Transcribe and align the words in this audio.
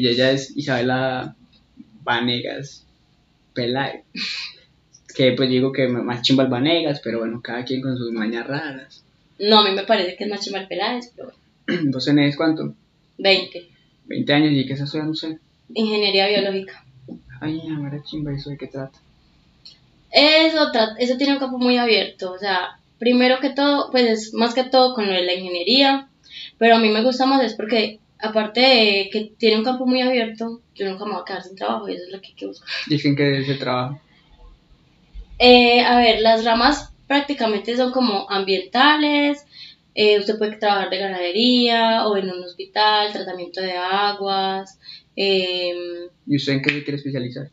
pillé 0.00 0.14
ya 0.14 0.30
es 0.30 0.56
Isabela 0.56 1.34
Vanegas 2.02 2.86
Peláez. 3.54 4.04
Que 5.14 5.32
pues 5.32 5.48
digo 5.48 5.72
que 5.72 5.88
más 5.88 6.22
chimba 6.22 6.44
el 6.44 6.50
Vanegas, 6.50 7.00
pero 7.02 7.18
bueno, 7.18 7.40
cada 7.42 7.64
quien 7.64 7.80
con 7.80 7.96
sus 7.96 8.12
mañas 8.12 8.46
raras. 8.46 9.04
No, 9.38 9.60
a 9.60 9.68
mí 9.68 9.74
me 9.74 9.84
parece 9.84 10.16
que 10.16 10.24
es 10.24 10.30
más 10.30 10.40
chimba 10.40 10.60
el 10.60 10.68
Peláez, 10.68 11.12
pero 11.14 11.32
bueno. 11.66 11.90
¿Vos 11.92 12.04
tenés 12.04 12.36
cuánto? 12.36 12.74
20. 13.18 13.68
20 14.06 14.32
años 14.32 14.52
y 14.52 14.66
qué 14.66 14.72
estás 14.72 14.86
estudiando 14.86 15.12
usted? 15.12 15.38
Ingeniería 15.74 16.28
biológica. 16.28 16.84
Ay, 17.40 17.60
amara 17.68 18.02
chimba, 18.02 18.32
¿eso 18.32 18.50
de 18.50 18.58
qué 18.58 18.66
trata? 18.66 18.98
Eso, 20.10 20.72
eso 20.98 21.16
tiene 21.16 21.34
un 21.34 21.38
campo 21.38 21.58
muy 21.58 21.76
abierto, 21.76 22.32
o 22.32 22.38
sea, 22.38 22.78
primero 22.98 23.40
que 23.40 23.50
todo, 23.50 23.90
pues 23.90 24.04
es 24.04 24.34
más 24.34 24.54
que 24.54 24.64
todo 24.64 24.94
con 24.94 25.06
lo 25.06 25.12
de 25.12 25.22
la 25.22 25.34
ingeniería, 25.34 26.08
pero 26.58 26.76
a 26.76 26.78
mí 26.78 26.88
me 26.88 27.02
gusta 27.02 27.26
más 27.26 27.42
es 27.42 27.54
porque, 27.54 28.00
aparte 28.20 28.60
de 28.60 29.10
que 29.12 29.32
tiene 29.38 29.58
un 29.58 29.64
campo 29.64 29.86
muy 29.86 30.00
abierto, 30.00 30.60
yo 30.74 30.88
nunca 30.88 31.04
me 31.04 31.12
voy 31.12 31.22
a 31.22 31.24
quedar 31.24 31.42
sin 31.42 31.56
trabajo 31.56 31.88
y 31.88 31.94
eso 31.94 32.04
es 32.04 32.12
lo 32.12 32.20
que 32.20 32.28
hay 32.28 32.34
que 32.34 32.46
buscar. 32.46 32.68
Dicen 32.86 33.16
que 33.16 33.40
ese 33.40 33.54
trabajo. 33.54 34.00
Eh, 35.38 35.80
a 35.80 35.98
ver, 35.98 36.20
las 36.20 36.44
ramas 36.44 36.92
prácticamente 37.06 37.76
son 37.76 37.92
como 37.92 38.28
ambientales, 38.30 39.44
eh, 39.94 40.18
usted 40.18 40.38
puede 40.38 40.56
trabajar 40.56 40.90
de 40.90 40.98
ganadería 40.98 42.06
o 42.06 42.16
en 42.16 42.30
un 42.30 42.44
hospital, 42.44 43.12
tratamiento 43.12 43.60
de 43.60 43.72
aguas. 43.72 44.78
em, 45.16 46.08
¿Y 46.26 46.36
usted 46.36 46.54
en 46.54 46.62
qué 46.62 46.70
se 46.70 46.84
quiere 46.84 46.96
especializar? 46.96 47.50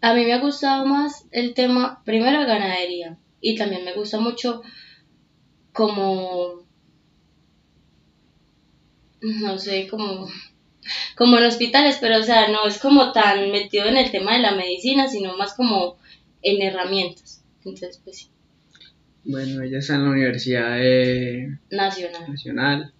a 0.00 0.14
mí 0.14 0.24
me 0.24 0.32
ha 0.32 0.40
gustado 0.40 0.86
más 0.86 1.26
el 1.32 1.54
tema, 1.54 2.02
primero, 2.04 2.40
de 2.40 2.46
ganadería 2.46 3.18
y 3.40 3.56
también 3.56 3.84
me 3.84 3.94
gusta 3.94 4.18
mucho 4.20 4.62
como, 5.72 6.62
no 9.20 9.58
sé, 9.58 9.88
como, 9.88 10.28
como 11.16 11.38
en 11.38 11.44
hospitales, 11.44 11.98
pero 12.00 12.18
o 12.18 12.22
sea, 12.22 12.48
no 12.48 12.66
es 12.66 12.78
como 12.78 13.12
tan 13.12 13.50
metido 13.50 13.86
en 13.86 13.96
el 13.96 14.10
tema 14.10 14.34
de 14.34 14.42
la 14.42 14.54
medicina, 14.54 15.08
sino 15.08 15.36
más 15.36 15.54
como 15.54 15.96
en 16.42 16.62
herramientas. 16.62 17.42
Entonces, 17.64 18.00
pues 18.04 18.16
sí, 18.18 18.28
Bueno, 19.24 19.62
ella 19.62 19.78
está 19.78 19.96
en 19.96 20.04
la 20.04 20.10
Universidad 20.10 20.78
nacional. 21.70 22.22
Nacional. 22.30 22.92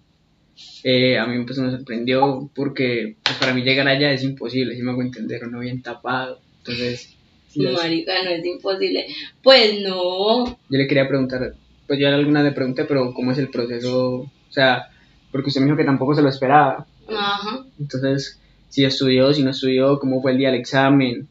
Eh, 0.83 1.17
a 1.17 1.25
mí 1.25 1.41
pues 1.45 1.57
me 1.59 1.71
sorprendió 1.71 2.49
porque 2.53 3.15
pues, 3.23 3.37
para 3.37 3.53
mí 3.53 3.61
llegar 3.61 3.87
allá 3.87 4.11
es 4.11 4.23
imposible, 4.23 4.75
si 4.75 4.81
me 4.81 4.91
hago 4.91 5.01
entender, 5.01 5.41
uno 5.45 5.59
bien 5.59 5.81
tapado. 5.81 6.41
Entonces, 6.59 7.15
es- 7.47 7.57
Marica, 7.57 8.23
no 8.23 8.29
es 8.31 8.45
imposible. 8.45 9.07
Pues 9.41 9.81
no. 9.81 10.45
yo 10.45 10.57
le 10.77 10.87
quería 10.87 11.07
preguntar, 11.07 11.55
pues 11.87 11.97
yo 11.99 12.07
alguna 12.09 12.43
le 12.43 12.51
pregunté, 12.51 12.83
pero 12.85 13.13
¿cómo 13.13 13.31
es 13.31 13.37
el 13.37 13.49
proceso? 13.49 14.15
O 14.17 14.31
sea, 14.51 14.89
porque 15.31 15.49
usted 15.49 15.61
me 15.61 15.65
dijo 15.67 15.77
que 15.77 15.83
tampoco 15.83 16.15
se 16.15 16.21
lo 16.21 16.29
esperaba. 16.29 16.85
Ajá. 17.07 17.65
Entonces, 17.79 18.39
si 18.69 18.85
estudió, 18.85 19.33
si 19.33 19.43
no 19.43 19.51
estudió, 19.51 19.99
cómo 19.99 20.21
fue 20.21 20.31
el 20.31 20.37
día 20.37 20.51
del 20.51 20.59
examen, 20.59 21.27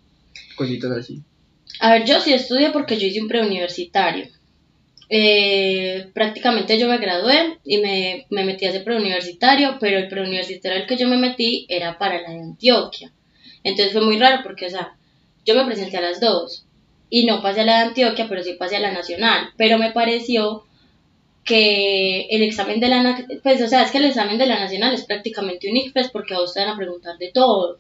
cositas 0.56 0.90
así. 0.90 1.22
A 1.80 1.92
ver, 1.92 2.05
yo 2.05 2.20
sí 2.20 2.32
estudié 2.32 2.70
porque 2.70 2.96
yo 2.96 3.06
hice 3.06 3.20
un 3.20 3.28
preuniversitario. 3.28 4.27
Eh, 5.10 6.10
prácticamente 6.12 6.78
yo 6.78 6.86
me 6.86 6.98
gradué 6.98 7.58
y 7.64 7.78
me, 7.78 8.27
me 8.30 8.44
metí 8.44 8.66
a 8.66 8.70
ese 8.70 8.80
preuniversitario, 8.80 9.78
pero 9.80 9.98
el 9.98 10.08
preuniversitario 10.08 10.83
al 10.83 10.86
que 10.86 10.96
yo 10.96 11.08
me 11.08 11.16
metí 11.16 11.66
era 11.68 11.96
para 11.98 12.20
la 12.20 12.30
de 12.30 12.40
Antioquia. 12.40 13.10
Entonces 13.64 13.92
fue 13.92 14.05
muy 14.05 14.18
raro 14.18 14.42
porque, 14.42 14.66
o 14.66 14.70
sea, 14.70 14.96
yo 15.46 15.55
me 15.55 15.64
presenté 15.64 15.96
a 15.96 16.02
las 16.02 16.20
dos 16.20 16.66
y 17.08 17.24
no 17.24 17.40
pasé 17.40 17.62
a 17.62 17.64
la 17.64 17.78
de 17.78 17.88
Antioquia, 17.88 18.27
pero 18.28 18.42
sí 18.42 18.55
pasé 18.58 18.77
a 18.77 18.80
la 18.80 18.92
nacional. 18.92 19.50
Pero 19.56 19.78
me 19.78 19.92
pareció 19.92 20.64
que 21.48 22.27
el 22.30 22.42
examen 22.42 22.78
de 22.78 22.89
la, 22.89 23.27
pues, 23.42 23.62
o 23.62 23.68
sea, 23.68 23.83
es 23.83 23.90
que 23.90 23.98
el 23.98 24.05
examen 24.05 24.36
de 24.36 24.46
la 24.46 24.61
nacional 24.61 24.92
es 24.92 25.05
prácticamente 25.05 25.70
un 25.70 25.77
ICFES 25.78 26.11
porque 26.11 26.34
a 26.34 26.39
vos 26.40 26.52
te 26.52 26.61
van 26.61 26.68
a 26.68 26.77
preguntar 26.77 27.17
de 27.17 27.30
todo. 27.33 27.78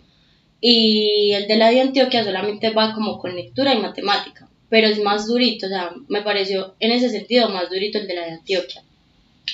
Y 0.60 1.32
el 1.34 1.46
de 1.46 1.56
la 1.56 1.70
de 1.70 1.82
Antioquia 1.82 2.24
solamente 2.24 2.70
va 2.70 2.94
como 2.94 3.18
con 3.18 3.36
lectura 3.36 3.74
y 3.74 3.78
matemática, 3.78 4.48
pero 4.70 4.88
es 4.88 4.98
más 5.00 5.26
durito, 5.28 5.66
o 5.66 5.68
sea, 5.68 5.92
me 6.08 6.22
pareció 6.22 6.74
en 6.80 6.92
ese 6.92 7.10
sentido 7.10 7.50
más 7.50 7.68
durito 7.68 7.98
el 7.98 8.08
de 8.08 8.14
la 8.14 8.24
de 8.24 8.32
Antioquia. 8.32 8.82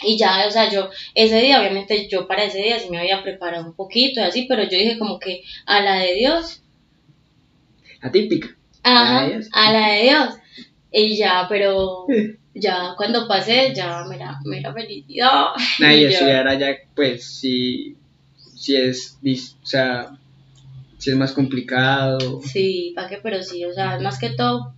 Y 0.03 0.17
ya, 0.17 0.47
o 0.47 0.51
sea, 0.51 0.71
yo 0.71 0.91
ese 1.15 1.41
día, 1.41 1.61
obviamente 1.61 2.09
yo 2.09 2.27
para 2.27 2.45
ese 2.45 2.63
día 2.63 2.79
sí 2.79 2.89
me 2.91 2.99
había 2.99 3.23
preparado 3.23 3.67
un 3.67 3.75
poquito 3.75 4.21
y 4.21 4.25
así, 4.25 4.47
pero 4.49 4.63
yo 4.63 4.79
dije 4.79 4.99
como 4.99 5.19
que 5.19 5.43
a 5.67 5.81
la 5.83 5.99
de 5.99 6.15
Dios, 6.15 6.63
Atípica. 8.01 8.57
ajá, 8.83 9.19
¿A 9.19 9.23
la 9.23 9.27
de 9.27 9.33
Dios? 9.35 9.49
a 9.53 9.73
la 9.73 9.89
de 9.89 10.03
Dios. 10.03 10.35
Y 10.93 11.17
ya, 11.17 11.47
pero 11.49 12.07
ya 12.55 12.95
cuando 12.97 13.27
pasé, 13.27 13.73
ya 13.75 14.05
me 14.05 14.17
era 14.59 14.73
felicidad. 14.73 15.47
Nadie 15.79 16.03
Y 16.03 16.05
estudiar 16.05 16.49
allá, 16.49 16.77
pues 16.95 17.25
sí, 17.25 17.97
sí 18.55 18.77
es, 18.77 19.19
o 19.63 19.67
sea, 19.67 20.17
sí 20.99 21.11
es 21.11 21.17
más 21.17 21.33
complicado. 21.33 22.41
Sí, 22.43 22.93
¿para 22.95 23.09
qué? 23.09 23.19
Pero 23.23 23.43
sí, 23.43 23.65
o 23.65 23.73
sea, 23.73 23.99
más 24.01 24.19
que 24.19 24.31
todo 24.31 24.75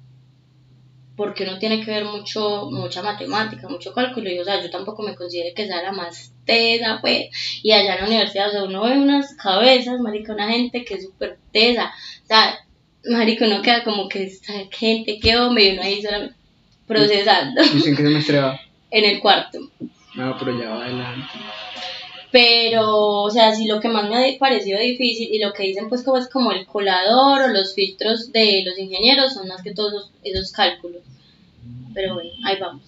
porque 1.16 1.44
uno 1.44 1.58
tiene 1.58 1.82
que 1.82 1.90
ver 1.90 2.04
mucho, 2.04 2.68
mucha 2.70 3.02
matemática, 3.02 3.68
mucho 3.68 3.92
cálculo, 3.92 4.30
y 4.30 4.38
o 4.38 4.44
sea, 4.44 4.62
yo 4.62 4.70
tampoco 4.70 5.02
me 5.02 5.16
considero 5.16 5.54
que 5.54 5.66
sea 5.66 5.82
la 5.82 5.92
más 5.92 6.34
tesa, 6.44 6.98
pues, 7.00 7.30
y 7.62 7.72
allá 7.72 7.94
en 7.94 8.00
la 8.02 8.06
universidad, 8.06 8.48
o 8.48 8.52
sea, 8.52 8.64
uno 8.64 8.82
ve 8.82 8.98
unas 8.98 9.34
cabezas, 9.34 9.98
marica, 10.00 10.34
una 10.34 10.50
gente 10.50 10.84
que 10.84 10.94
es 10.94 11.04
súper 11.04 11.38
tesa, 11.52 11.90
o 12.22 12.26
sea, 12.26 12.58
marica, 13.06 13.46
uno 13.46 13.62
queda 13.62 13.82
como 13.82 14.08
que 14.08 14.24
esta 14.24 14.52
gente, 14.70 15.18
qué 15.20 15.38
hombre, 15.38 15.64
y 15.64 15.72
uno 15.72 15.82
ahí 15.82 16.02
solamente 16.02 16.36
procesando 16.86 17.62
semestre 17.64 18.38
va. 18.38 18.60
en 18.90 19.04
el 19.04 19.20
cuarto. 19.20 19.58
No, 20.14 20.36
pero 20.38 20.58
ya 20.58 20.70
va 20.70 20.84
adelante. 20.84 21.28
Pero, 22.32 23.22
o 23.22 23.30
sea, 23.30 23.54
sí 23.54 23.66
lo 23.66 23.80
que 23.80 23.88
más 23.88 24.08
me 24.08 24.16
ha 24.16 24.38
parecido 24.38 24.78
difícil 24.78 25.28
y 25.30 25.38
lo 25.38 25.52
que 25.52 25.62
dicen 25.62 25.88
pues 25.88 26.02
como 26.02 26.18
es 26.18 26.28
como 26.28 26.52
el 26.52 26.66
colador 26.66 27.42
o 27.42 27.48
los 27.48 27.74
filtros 27.74 28.32
de 28.32 28.62
los 28.64 28.78
ingenieros 28.78 29.34
son 29.34 29.48
más 29.48 29.62
que 29.62 29.72
todos 29.72 29.92
esos, 29.92 30.10
esos 30.22 30.52
cálculos. 30.52 31.02
Pero 31.94 32.14
bueno, 32.14 32.30
ahí 32.44 32.56
vamos. 32.60 32.82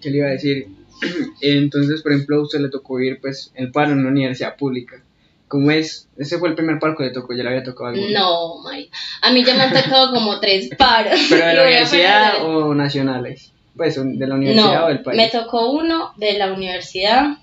¿Qué 0.00 0.10
le 0.10 0.18
iba 0.18 0.28
a 0.28 0.32
decir? 0.32 0.68
Entonces, 1.40 2.02
por 2.02 2.12
ejemplo, 2.12 2.36
a 2.36 2.42
usted 2.42 2.60
le 2.60 2.68
tocó 2.68 3.00
ir, 3.00 3.20
pues, 3.20 3.52
el 3.54 3.70
paro 3.70 3.92
en 3.92 4.00
una 4.00 4.10
universidad 4.10 4.56
pública. 4.56 5.02
¿Cómo 5.48 5.70
es? 5.70 6.08
Ese 6.16 6.38
fue 6.38 6.48
el 6.48 6.54
primer 6.54 6.78
paro 6.78 6.96
que 6.96 7.04
le 7.04 7.10
tocó, 7.10 7.34
ya 7.34 7.42
le 7.42 7.50
había 7.50 7.62
tocado 7.62 7.90
algo. 7.90 8.02
No, 8.10 8.62
Mari. 8.62 8.90
A 9.22 9.30
mí 9.32 9.44
ya 9.44 9.54
me 9.54 9.62
han 9.62 9.72
tocado 9.72 10.12
como 10.12 10.40
tres 10.40 10.70
paros. 10.76 11.18
¿Pero 11.30 11.46
de 11.46 11.54
la 11.54 11.62
universidad 11.62 12.44
o 12.44 12.74
nacionales? 12.74 13.52
Pues, 13.76 13.96
de 13.96 14.26
la 14.26 14.34
universidad 14.36 14.80
No, 14.80 14.84
o 14.86 14.88
del 14.88 15.02
país. 15.02 15.16
me 15.16 15.28
tocó 15.28 15.70
uno 15.72 16.12
de 16.16 16.34
la 16.38 16.52
universidad 16.52 17.38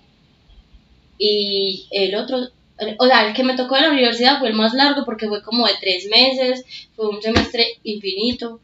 y 1.18 1.88
el 1.92 2.16
otro, 2.16 2.38
o 2.98 3.06
sea, 3.06 3.28
el 3.28 3.34
que 3.34 3.44
me 3.44 3.56
tocó 3.56 3.76
de 3.76 3.82
la 3.82 3.92
universidad 3.92 4.40
fue 4.40 4.48
el 4.50 4.56
más 4.56 4.74
largo 4.74 5.06
porque 5.06 5.28
fue 5.28 5.44
como 5.44 5.68
de 5.68 5.74
tres 5.80 6.08
meses, 6.10 6.66
fue 6.96 7.10
un 7.10 7.22
semestre 7.22 7.66
infinito 7.84 8.60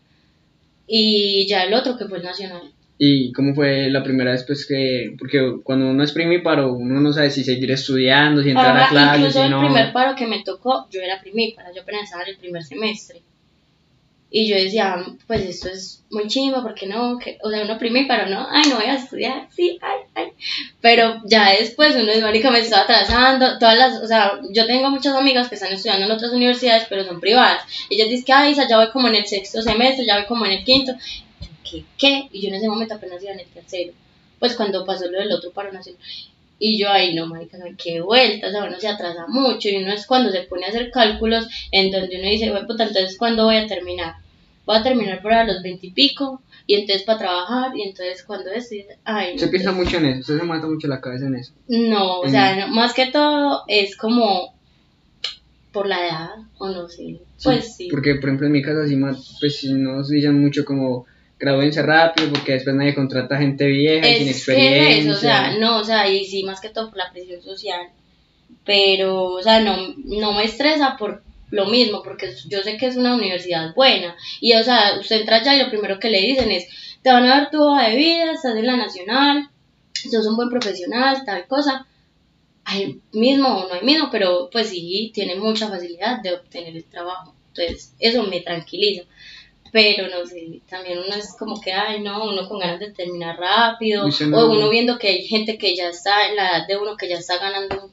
y 0.88 1.46
ya 1.48 1.64
el 1.64 1.74
otro 1.74 1.98
que 1.98 2.06
fue 2.06 2.18
el 2.20 2.24
nacional. 2.24 2.72
¿Y 3.00 3.32
cómo 3.32 3.54
fue 3.54 3.90
la 3.92 4.02
primera 4.02 4.32
vez, 4.32 4.44
pues, 4.44 4.66
que... 4.66 5.16
Porque 5.20 5.58
cuando 5.64 5.90
uno 5.90 6.04
es 6.04 6.12
primíparo, 6.12 6.74
uno 6.74 7.00
no 7.00 7.14
sabe 7.14 7.30
si 7.30 7.44
seguir 7.44 7.72
estudiando, 7.72 8.42
si 8.42 8.50
entrar 8.50 8.76
a 8.76 8.90
clases, 8.90 9.20
incluso 9.20 9.40
si 9.40 9.46
el 9.46 9.52
no... 9.52 9.60
primer 9.60 9.94
paro 9.94 10.16
que 10.16 10.26
me 10.26 10.44
tocó, 10.44 10.88
yo 10.90 11.02
era 11.02 11.22
primípara, 11.22 11.72
yo 11.76 11.84
apenas 11.84 12.06
estaba 12.06 12.24
en 12.24 12.30
el 12.30 12.38
primer 12.38 12.64
semestre. 12.64 13.22
Y 14.30 14.50
yo 14.50 14.56
decía, 14.58 14.98
pues 15.26 15.42
esto 15.46 15.70
es 15.70 16.04
muy 16.10 16.28
chimba, 16.28 16.62
porque 16.62 16.86
no? 16.86 17.18
Que, 17.18 17.38
o 17.42 17.50
sea, 17.50 17.64
uno 17.64 17.78
primíparo, 17.78 18.28
¿no? 18.28 18.46
Ay, 18.52 18.64
no 18.70 18.76
voy 18.76 18.86
a 18.86 18.96
estudiar, 18.96 19.48
sí, 19.56 19.80
ay, 19.82 20.00
ay. 20.16 20.26
Pero 20.82 21.22
ya 21.24 21.52
después 21.52 21.96
uno 21.96 22.12
es, 22.12 22.22
marica, 22.22 22.52
me 22.52 22.60
estaba 22.60 22.84
atrasando, 22.84 23.58
todas 23.58 23.78
las, 23.78 24.04
o 24.04 24.08
sea, 24.08 24.34
yo 24.52 24.66
tengo 24.66 24.90
muchas 24.90 25.16
amigas 25.16 25.48
que 25.48 25.56
están 25.56 25.72
estudiando 25.72 26.08
en 26.08 26.12
otras 26.12 26.34
universidades, 26.34 26.88
pero 26.90 27.06
son 27.06 27.22
privadas. 27.22 27.62
Ellas 27.90 28.10
dicen 28.10 28.26
que, 28.26 28.34
ay, 28.34 28.54
ya 28.56 28.78
voy 28.78 28.90
como 28.92 29.08
en 29.08 29.16
el 29.16 29.26
sexto 29.28 29.62
semestre, 29.62 30.06
ya 30.06 30.18
voy 30.18 30.26
como 30.26 30.46
en 30.46 30.52
el 30.54 30.64
quinto. 30.66 30.94
¿Qué, 31.70 31.84
qué? 31.98 32.30
Y 32.32 32.42
yo 32.42 32.50
en 32.50 32.56
ese 32.56 32.68
momento 32.68 32.96
apenas 32.96 33.22
iba 33.24 33.34
en 33.34 33.40
el 33.40 33.48
tercero. 33.48 33.94
Pues 34.40 34.56
cuando 34.56 34.86
pasó 34.86 35.10
lo 35.10 35.20
del 35.20 35.32
otro 35.32 35.52
paro 35.52 35.72
nacional. 35.72 36.02
Y 36.60 36.80
yo, 36.80 36.90
ay, 36.90 37.14
no, 37.14 37.28
marica, 37.28 37.58
qué 37.78 38.02
vuelta, 38.02 38.48
o 38.48 38.52
sea, 38.52 38.64
uno 38.64 38.80
se 38.80 38.88
atrasa 38.88 39.28
mucho 39.28 39.70
y 39.70 39.76
uno 39.76 39.94
es 39.94 40.08
cuando 40.08 40.32
se 40.32 40.42
pone 40.42 40.66
a 40.66 40.70
hacer 40.70 40.90
cálculos 40.90 41.48
en 41.72 41.92
donde 41.92 42.20
uno 42.20 42.30
dice, 42.30 42.50
bueno, 42.50 42.66
puta, 42.66 42.84
entonces, 42.84 43.16
¿cuándo 43.16 43.46
voy 43.46 43.58
a 43.58 43.68
terminar? 43.68 44.16
Voy 44.66 44.78
a 44.78 44.84
terminar 44.84 45.22
por 45.22 45.34
a 45.34 45.46
los 45.46 45.62
veintipico 45.62 46.42
y, 46.66 46.76
entonces 46.76 47.06
para 47.06 47.20
trabajar 47.20 47.78
y 47.78 47.84
entonces 47.84 48.24
cuando 48.24 48.50
es, 48.52 48.72
ay, 49.04 49.36
no. 49.36 49.40
Se 49.40 49.50
piensa 49.50 49.72
mucho 49.72 49.98
en 49.98 50.06
eso, 50.08 50.36
se 50.36 50.44
mata 50.44 50.66
mucho 50.66 50.88
la 50.88 51.00
cabeza 51.00 51.28
en 51.28 51.36
eso. 51.36 51.54
No, 51.68 52.22
o 52.22 52.28
sea, 52.28 52.56
no, 52.56 52.74
más 52.74 52.94
que 52.94 53.06
todo 53.12 53.64
es 53.68 53.96
como 53.96 54.56
por 55.72 55.88
la 55.88 56.08
edad, 56.08 56.30
o 56.58 56.70
no 56.70 56.90
sé, 56.90 57.20
pues 57.44 57.76
sí. 57.76 57.88
Porque, 57.92 58.16
por 58.16 58.30
ejemplo, 58.30 58.48
en 58.48 58.54
mi 58.54 58.64
casa, 58.64 58.88
sí, 58.88 58.98
pues 59.40 59.58
sí 59.58 59.74
nos 59.74 60.10
dicen 60.10 60.42
mucho 60.42 60.66
como 60.66 61.06
gradúense 61.40 61.82
rápido 61.82 62.30
porque 62.30 62.54
después 62.54 62.76
nadie 62.76 62.96
contrata 62.96 63.38
gente 63.38 63.66
vieja 63.66 64.08
y 64.08 64.16
sin 64.16 64.28
Es 64.30 64.38
experiencia. 64.38 64.90
es 64.90 65.06
eso, 65.06 65.12
o 65.12 65.16
sea, 65.16 65.58
no, 65.58 65.80
o 65.80 65.84
sea, 65.84 66.10
y 66.10 66.26
sí, 66.26 66.44
más 66.44 66.62
que 66.62 66.70
todo 66.70 66.90
por 66.90 66.98
la 66.98 67.12
presión 67.12 67.42
social. 67.42 67.90
Pero, 68.66 69.26
o 69.26 69.42
sea, 69.42 69.62
no, 69.62 69.78
no 70.06 70.34
me 70.34 70.44
estresa 70.44 70.98
por 70.98 71.24
lo 71.50 71.66
mismo, 71.68 72.02
porque 72.04 72.34
yo 72.48 72.62
sé 72.62 72.78
que 72.78 72.88
es 72.88 72.98
una 72.98 73.16
universidad 73.16 73.74
buena. 73.74 74.16
Y, 74.42 74.54
o 74.54 74.64
sea, 74.64 74.98
usted 75.00 75.22
entra 75.22 75.38
allá 75.38 75.56
y 75.56 75.64
lo 75.64 75.70
primero 75.70 76.00
que 76.00 76.10
le 76.10 76.22
dicen 76.22 76.52
es, 76.52 76.68
te 77.02 77.12
van 77.12 77.24
a 77.26 77.30
dar 77.30 77.52
tu 77.52 77.62
hoja 77.62 77.90
de 77.90 77.96
vida, 77.96 78.32
estás 78.32 78.56
en 78.56 78.66
la 78.66 78.76
nacional, 78.76 79.50
sos 79.94 80.28
un 80.28 80.36
buen 80.36 80.50
profesional, 80.50 81.24
tal 81.26 81.48
cosa. 81.48 81.86
hay 82.66 83.00
mismo 83.14 83.48
o 83.48 83.68
no 83.68 83.74
hay 83.74 83.86
mismo, 83.86 84.10
pero 84.12 84.50
pues 84.52 84.70
sí, 84.70 85.12
tiene 85.14 85.36
mucha 85.36 85.70
facilidad 85.70 86.22
de 86.22 86.34
obtener 86.34 86.76
el 86.76 86.84
trabajo. 86.84 87.34
Entonces, 87.50 87.94
eso 88.00 88.24
me 88.24 88.42
tranquiliza. 88.42 89.04
Pero 89.72 90.08
no 90.08 90.26
sé, 90.26 90.62
también 90.70 91.00
uno 91.00 91.16
es 91.16 91.36
como 91.38 91.60
que, 91.60 91.72
ay, 91.74 92.02
no, 92.02 92.30
uno 92.30 92.48
con 92.48 92.60
ganas 92.60 92.80
de 92.80 92.92
terminar 92.92 93.38
rápido, 93.38 94.06
o 94.06 94.52
uno 94.52 94.70
viendo 94.70 94.98
que 94.98 95.08
hay 95.08 95.28
gente 95.28 95.58
que 95.58 95.76
ya 95.76 95.90
está 95.90 96.30
en 96.30 96.36
la 96.36 96.50
edad 96.50 96.68
de 96.68 96.78
uno 96.78 96.98
que 96.98 97.10
ya 97.10 97.18
está 97.18 97.38
ganando 97.38 97.92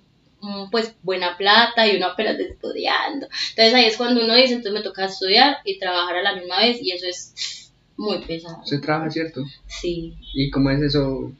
pues 0.71 0.95
buena 1.03 1.37
plata 1.37 1.87
y 1.87 1.97
uno 1.97 2.07
apenas 2.07 2.39
estudiando. 2.39 3.27
Entonces 3.51 3.75
ahí 3.75 3.87
es 3.87 3.97
cuando 3.97 4.23
uno 4.23 4.35
dice, 4.35 4.55
entonces 4.55 4.73
me 4.73 4.83
toca 4.83 5.07
estudiar 5.07 5.57
y 5.65 5.79
trabajar 5.79 6.17
a 6.17 6.23
la 6.23 6.37
misma 6.37 6.59
vez 6.59 6.79
y 6.83 6.93
eso 6.93 7.07
es 7.07 7.73
muy 7.97 8.19
pesado. 8.25 8.65
Se 8.65 8.79
trabaja, 8.79 9.11
¿cierto? 9.11 9.43
Sí. 9.67 10.15
¿Y 10.35 10.51
cómo 10.51 10.71
es 10.71 10.83
eso? 10.83 11.33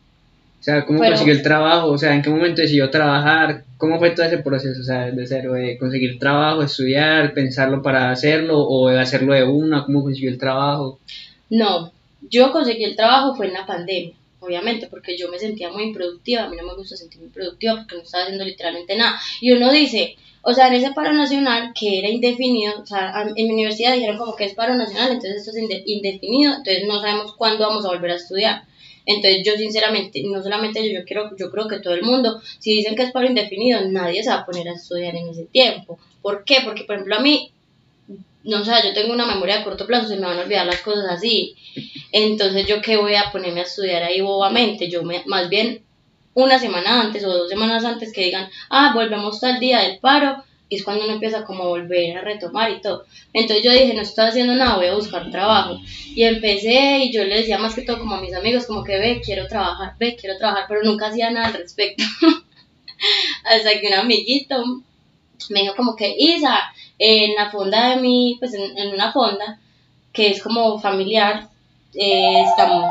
O 0.65 0.67
sea, 0.67 0.87
¿cómo 0.87 0.99
consiguió 0.99 1.35
el 1.35 1.43
trabajo? 1.43 1.89
O 1.89 1.99
sea, 1.99 2.15
¿en 2.15 2.23
qué 2.23 2.31
momento 2.31 2.63
decidió 2.63 2.89
trabajar? 2.89 3.65
¿Cómo 3.77 3.99
fue 3.99 4.13
todo 4.13 4.25
ese 4.25 4.39
proceso? 4.39 4.81
O 4.81 4.83
sea, 4.83 5.11
de 5.11 5.27
cero, 5.27 5.53
de 5.53 5.77
conseguir 5.77 6.19
trabajo, 6.19 6.63
estudiar, 6.63 7.35
pensarlo 7.35 7.83
para 7.83 8.11
hacerlo 8.11 8.67
o 8.67 8.89
de 8.89 8.99
hacerlo 8.99 9.35
de 9.35 9.45
una, 9.45 9.85
¿cómo 9.85 10.03
consiguió 10.03 10.31
el 10.31 10.39
trabajo? 10.39 11.01
No, 11.51 11.93
yo 12.31 12.51
conseguí 12.51 12.83
el 12.83 12.97
trabajo 12.97 13.35
fue 13.35 13.49
en 13.49 13.53
la 13.53 13.67
pandemia, 13.67 14.15
obviamente, 14.41 14.87
porque 14.87 15.19
yo 15.19 15.29
me 15.29 15.39
sentía 15.39 15.69
muy 15.71 15.83
improductiva, 15.83 16.45
a 16.45 16.49
mí 16.49 16.57
no 16.57 16.67
me 16.67 16.77
gusta 16.77 16.97
sentirme 16.97 17.29
productiva 17.29 17.77
porque 17.77 17.97
no 17.97 18.03
estaba 18.03 18.25
haciendo 18.25 18.47
literalmente 18.47 18.97
nada. 18.97 19.21
Y 19.43 19.53
uno 19.53 19.71
dice, 19.71 20.17
o 20.41 20.55
sea, 20.55 20.69
en 20.69 20.75
ese 20.77 20.93
paro 20.93 21.13
nacional 21.13 21.75
que 21.79 21.99
era 21.99 22.09
indefinido, 22.09 22.81
o 22.81 22.87
sea, 22.87 23.27
en 23.37 23.49
mi 23.49 23.53
universidad 23.53 23.93
dijeron 23.93 24.17
como 24.17 24.35
que 24.35 24.47
es 24.47 24.55
paro 24.55 24.75
nacional, 24.77 25.13
entonces 25.13 25.47
esto 25.47 25.51
es 25.51 25.85
indefinido, 25.85 26.55
entonces 26.57 26.85
no 26.89 27.03
sabemos 27.03 27.35
cuándo 27.35 27.69
vamos 27.69 27.85
a 27.85 27.89
volver 27.89 28.13
a 28.13 28.17
estudiar. 28.17 28.63
Entonces 29.07 29.43
yo 29.45 29.55
sinceramente, 29.57 30.23
no 30.25 30.43
solamente 30.43 30.83
yo, 30.87 31.01
yo, 31.01 31.05
quiero, 31.05 31.37
yo 31.37 31.51
creo 31.51 31.69
que 31.69 31.81
todo 31.81 31.95
el 31.95 32.03
mundo, 32.03 32.41
si 32.59 32.75
dicen 32.75 32.95
que 32.95 33.03
es 33.03 33.13
paro 33.13 33.27
indefinido, 33.27 33.81
nadie 33.89 34.23
se 34.23 34.31
va 34.31 34.37
a 34.37 34.47
poner 34.47 34.69
a 34.69 34.75
estudiar 34.75 35.15
en 35.15 35.29
ese 35.29 35.45
tiempo. 35.45 35.99
¿Por 36.23 36.45
qué? 36.45 36.59
Porque 36.65 36.85
por 36.85 36.97
ejemplo 36.97 37.17
a 37.17 37.21
mí, 37.21 37.53
no 38.45 38.65
sé, 38.65 38.73
yo 38.85 38.95
tengo 38.95 39.13
una 39.13 39.27
memoria 39.27 39.61
a 39.61 39.65
corto 39.65 39.87
plazo, 39.87 40.09
se 40.09 40.17
me 40.17 40.27
van 40.27 40.39
a 40.39 40.43
olvidar 40.43 40.67
las 40.67 40.81
cosas 40.81 41.07
así. 41.11 41.55
Entonces 42.13 42.67
yo 42.67 42.81
qué 42.81 42.97
voy 42.97 43.15
a 43.15 43.31
ponerme 43.31 43.61
a 43.61 43.65
estudiar 43.65 44.03
ahí 44.03 44.21
bobamente, 44.21 44.89
yo 44.89 45.03
me, 45.03 45.23
más 45.27 45.49
bien 45.49 45.83
una 46.35 46.59
semana 46.59 47.01
antes 47.01 47.25
o 47.25 47.33
dos 47.33 47.49
semanas 47.49 47.85
antes 47.85 48.13
que 48.13 48.25
digan, 48.25 48.49
ah, 48.71 48.93
volvemos 48.95 49.41
tal 49.41 49.61
día 49.61 49.81
del 49.81 49.99
paro, 49.99 50.43
y 50.69 50.77
es 50.77 50.85
cuando 50.85 51.05
uno 51.05 51.15
empieza 51.15 51.45
como 51.45 51.65
a 51.65 51.69
volver 51.69 52.17
a 52.17 52.23
retomar 52.23 52.71
y 52.71 52.81
todo. 52.81 53.05
Entonces 53.33 53.65
yo 53.65 53.73
dije, 53.73 53.95
no 53.95 54.03
estoy 54.03 54.27
haciendo 54.27 54.55
nada, 54.55 54.77
voy 54.77 54.87
a 54.87 54.95
buscar 54.95 55.31
trabajo. 55.31 55.79
Y 56.15 56.23
empecé 56.25 56.99
y 57.05 57.13
yo 57.13 57.25
le 57.25 57.37
decía 57.37 57.59
más 57.59 57.75
que 57.75 57.83
todo 57.83 57.99
como 57.99 58.15
a 58.15 58.21
mis 58.21 58.35
amigos, 58.35 58.67
como 58.67 58.83
que 58.83 58.99
ve, 58.99 59.21
quiero 59.25 59.47
trabajar, 59.47 59.95
ve, 59.99 60.17
quiero 60.19 60.39
trabajar, 60.39 60.65
pero 60.69 60.83
nunca 60.83 61.09
hacía 61.09 61.31
nada 61.31 61.49
al 61.49 61.55
respecto. 61.55 62.05
Hasta 63.45 63.81
que 63.81 63.89
un 63.89 63.95
amiguito 63.95 64.57
me 65.51 65.61
dijo 65.61 65.77
como 65.77 65.95
que, 65.97 66.15
Isa, 66.17 66.59
en 66.99 67.35
la 67.35 67.51
fonda 67.51 67.91
de 67.91 68.01
mi, 68.01 68.37
pues 68.39 68.55
en, 68.55 68.89
una 68.89 69.13
fonda, 69.13 69.59
que 70.13 70.29
es 70.29 70.43
como 70.43 70.79
familiar, 70.79 71.49
eh, 71.95 72.43
estamos... 72.49 72.87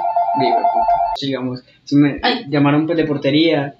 Sigamos, 1.15 1.63
si 1.83 1.95
me 1.95 2.19
llamaron 2.49 2.85
pues 2.85 2.97
de 2.97 3.05
portería, 3.05 3.75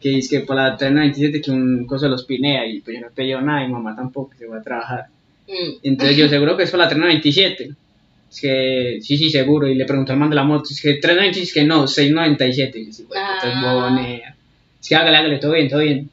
que 0.00 0.10
dice 0.10 0.40
que 0.40 0.46
por 0.46 0.56
la 0.56 0.76
397 0.76 1.40
que 1.40 1.50
un 1.50 1.86
cosa 1.86 2.08
los 2.08 2.24
pinea 2.24 2.66
y 2.66 2.80
pues 2.80 2.96
yo 2.96 3.00
no 3.00 3.08
he 3.08 3.10
pedido 3.10 3.40
nada 3.40 3.64
y 3.64 3.68
mamá 3.68 3.94
tampoco, 3.96 4.32
se 4.38 4.46
va 4.46 4.58
a 4.58 4.62
trabajar. 4.62 5.06
Mm. 5.46 5.78
Entonces 5.82 6.16
yo 6.16 6.28
seguro 6.28 6.56
que 6.56 6.64
es 6.64 6.70
por 6.70 6.80
la 6.80 6.88
397. 6.88 7.70
Es 8.30 8.40
que 8.40 8.98
sí, 9.02 9.16
sí, 9.16 9.30
seguro. 9.30 9.66
Y 9.66 9.74
le 9.74 9.86
pregunto 9.86 10.12
al 10.12 10.18
man 10.18 10.30
de 10.30 10.36
la 10.36 10.44
moto, 10.44 10.68
es 10.70 10.80
que 10.80 10.94
397, 10.94 11.42
es 11.42 11.52
que 11.54 11.64
no, 11.64 11.86
697. 11.86 12.78
Y 12.78 12.84
dice, 12.84 13.04
bueno, 13.04 13.26
entonces 13.34 14.22
ah. 14.26 14.34
Es 14.80 14.88
que 14.88 14.96
hágale, 14.96 15.16
hágale, 15.16 15.38
todo 15.38 15.52
bien, 15.52 15.68
todo 15.68 15.80
bien. 15.80 16.10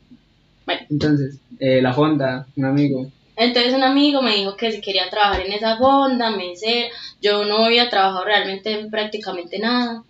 Bueno. 0.65 0.81
Entonces, 0.89 1.37
eh, 1.59 1.81
la 1.81 1.95
Honda, 1.95 2.47
un 2.55 2.65
amigo. 2.65 3.11
Entonces 3.37 3.73
un 3.73 3.83
amigo 3.83 4.21
me 4.21 4.35
dijo 4.35 4.55
que 4.55 4.71
si 4.71 4.79
quería 4.79 5.09
trabajar 5.09 5.45
en 5.45 5.51
esa 5.51 5.77
Honda, 5.77 6.31
me 6.31 6.55
sé, 6.55 6.89
yo 7.21 7.43
no 7.43 7.65
había 7.65 7.89
trabajado 7.89 8.23
realmente 8.23 8.71
en 8.71 8.89
prácticamente 8.89 9.59
nada. 9.59 10.03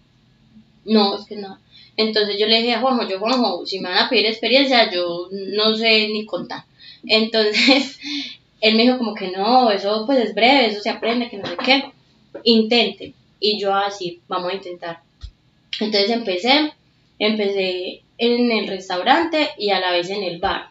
No, 0.86 1.18
es 1.18 1.26
que 1.26 1.36
nada. 1.36 1.60
Entonces 1.98 2.38
yo 2.40 2.48
le 2.48 2.62
dije 2.62 2.74
a 2.74 2.82
Juanjo, 2.82 3.08
yo 3.08 3.20
Juanjo, 3.20 3.66
si 3.66 3.80
me 3.80 3.90
van 3.90 4.00
a 4.00 4.10
pedir 4.10 4.26
experiencia, 4.26 4.92
yo 4.92 5.30
no 5.32 5.76
sé 5.76 6.10
ni 6.10 6.26
contar. 6.26 6.64
Entonces 7.08 8.00
él 8.62 8.76
me 8.76 8.84
dijo 8.84 8.98
como 8.98 9.16
que 9.16 9.30
no, 9.30 9.72
eso 9.72 10.04
pues 10.06 10.20
es 10.20 10.36
breve, 10.36 10.68
eso 10.68 10.82
se 10.82 10.90
aprende, 10.90 11.30
que 11.30 11.38
no 11.38 11.48
sé 11.48 11.58
qué. 11.64 11.84
Intente. 12.44 13.14
Y 13.40 13.60
yo 13.60 13.74
así, 13.74 14.22
vamos 14.28 14.52
a 14.52 14.56
intentar. 14.56 15.00
Entonces 15.80 16.10
empecé, 16.10 16.74
empecé 17.20 18.02
en 18.18 18.52
el 18.52 18.68
restaurante 18.68 19.50
y 19.58 19.70
a 19.70 19.80
la 19.80 19.92
vez 19.92 20.10
en 20.10 20.24
el 20.24 20.40
bar. 20.40 20.70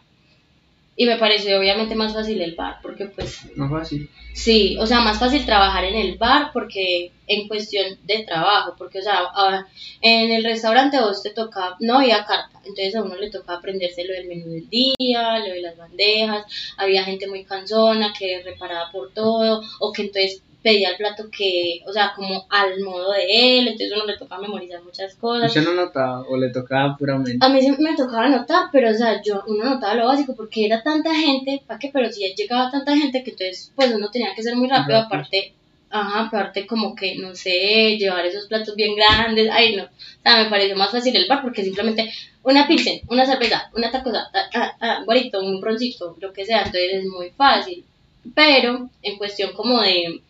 Y 0.95 1.05
me 1.05 1.17
pareció 1.17 1.59
obviamente 1.59 1.95
más 1.95 2.13
fácil 2.13 2.41
el 2.41 2.55
bar, 2.55 2.79
porque 2.81 3.05
pues... 3.07 3.41
Más 3.55 3.69
fácil. 3.69 4.09
Sí, 4.33 4.77
o 4.79 4.85
sea, 4.85 4.99
más 4.99 5.17
fácil 5.17 5.45
trabajar 5.45 5.85
en 5.85 5.95
el 5.95 6.17
bar 6.17 6.51
porque 6.51 7.11
en 7.25 7.47
cuestión 7.47 7.97
de 8.03 8.23
trabajo, 8.23 8.75
porque 8.77 8.99
o 8.99 9.01
sea, 9.01 9.19
ahora 9.33 9.67
en 10.01 10.31
el 10.31 10.43
restaurante 10.43 10.99
vos 10.99 11.23
te 11.23 11.29
toca, 11.29 11.77
no 11.79 11.99
había 11.99 12.25
carta, 12.25 12.59
entonces 12.65 12.95
a 12.95 13.03
uno 13.03 13.15
le 13.15 13.31
tocaba 13.31 13.59
aprenderse 13.59 14.03
lo 14.03 14.13
del 14.13 14.27
menú 14.27 14.49
del 14.49 14.69
día, 14.69 15.39
lo 15.39 15.53
de 15.53 15.61
las 15.61 15.77
bandejas, 15.77 16.45
había 16.77 17.05
gente 17.05 17.27
muy 17.27 17.45
cansona 17.45 18.13
que 18.17 18.41
reparaba 18.43 18.91
por 18.91 19.13
todo, 19.13 19.61
o 19.79 19.93
que 19.93 20.01
entonces 20.01 20.43
pedía 20.65 20.89
el 20.89 20.97
plato 20.97 21.29
que, 21.29 21.81
o 21.85 21.93
sea, 21.93 22.11
como 22.15 22.47
al 22.49 22.79
modo 22.79 23.11
de 23.11 23.59
él, 23.59 23.67
entonces 23.67 23.91
uno 23.95 24.07
le 24.07 24.17
tocaba 24.17 24.41
memorizar 24.41 24.81
muchas 24.81 25.13
cosas. 25.13 25.55
¿Usted 25.55 25.63
no 25.63 25.75
notaba 25.75 26.21
o 26.27 26.35
le 26.37 26.49
tocaba 26.49 26.97
puramente? 26.97 27.37
A 27.39 27.49
mí 27.49 27.61
sí 27.61 27.71
me 27.77 27.95
tocaba 27.95 28.27
notar, 28.29 28.69
pero 28.71 28.89
o 28.89 28.93
sea, 28.95 29.21
yo 29.21 29.43
uno 29.45 29.63
notaba 29.63 29.93
lo 29.93 30.07
básico 30.07 30.35
porque 30.35 30.65
era 30.65 30.81
tanta 30.81 31.13
gente, 31.13 31.61
¿para 31.67 31.77
qué? 31.77 31.91
Pero 31.93 32.11
si 32.11 32.33
llegaba 32.33 32.71
tanta 32.71 32.97
gente 32.97 33.23
que 33.23 33.29
entonces 33.29 33.71
pues 33.75 33.93
uno 33.93 34.09
tenía 34.09 34.33
que 34.33 34.41
ser 34.41 34.55
muy 34.55 34.67
rápido, 34.67 34.97
aparte, 34.97 35.53
ajá, 35.91 36.21
aparte 36.21 36.65
como 36.65 36.95
que, 36.95 37.15
no 37.17 37.35
sé, 37.35 37.97
llevar 37.99 38.25
esos 38.25 38.47
platos 38.47 38.75
bien 38.75 38.95
grandes, 38.95 39.47
ay 39.51 39.75
no, 39.75 39.83
o 39.83 40.23
sea, 40.23 40.43
me 40.43 40.49
pareció 40.49 40.75
más 40.75 40.89
fácil 40.89 41.15
el 41.15 41.27
bar 41.27 41.43
porque 41.43 41.63
simplemente 41.63 42.11
una 42.41 42.67
pilsen, 42.67 43.01
una 43.07 43.23
cerveza, 43.23 43.69
una 43.75 43.91
tacosa, 43.91 44.31
ah, 44.33 44.49
ah, 44.55 44.75
ah, 44.79 45.01
guarito, 45.05 45.41
un 45.41 45.61
broncito, 45.61 46.17
lo 46.19 46.33
que 46.33 46.43
sea, 46.43 46.63
entonces 46.63 46.91
es 46.91 47.05
muy 47.05 47.29
fácil, 47.29 47.85
pero 48.33 48.89
en 49.03 49.17
cuestión 49.19 49.53
como 49.53 49.79
de 49.79 50.21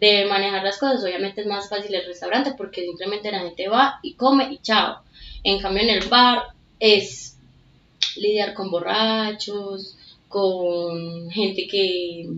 de 0.00 0.26
manejar 0.26 0.62
las 0.62 0.78
cosas, 0.78 1.02
obviamente 1.02 1.40
es 1.40 1.46
más 1.46 1.68
fácil 1.68 1.94
el 1.94 2.06
restaurante 2.06 2.54
porque 2.56 2.82
simplemente 2.82 3.30
la 3.30 3.40
gente 3.40 3.68
va 3.68 3.98
y 4.02 4.14
come 4.14 4.52
y 4.52 4.58
chao. 4.58 5.02
En 5.42 5.60
cambio 5.60 5.82
en 5.82 5.90
el 5.90 6.08
bar 6.08 6.42
es 6.80 7.38
lidiar 8.16 8.54
con 8.54 8.70
borrachos, 8.70 9.96
con 10.28 11.30
gente 11.30 11.66
que 11.66 12.28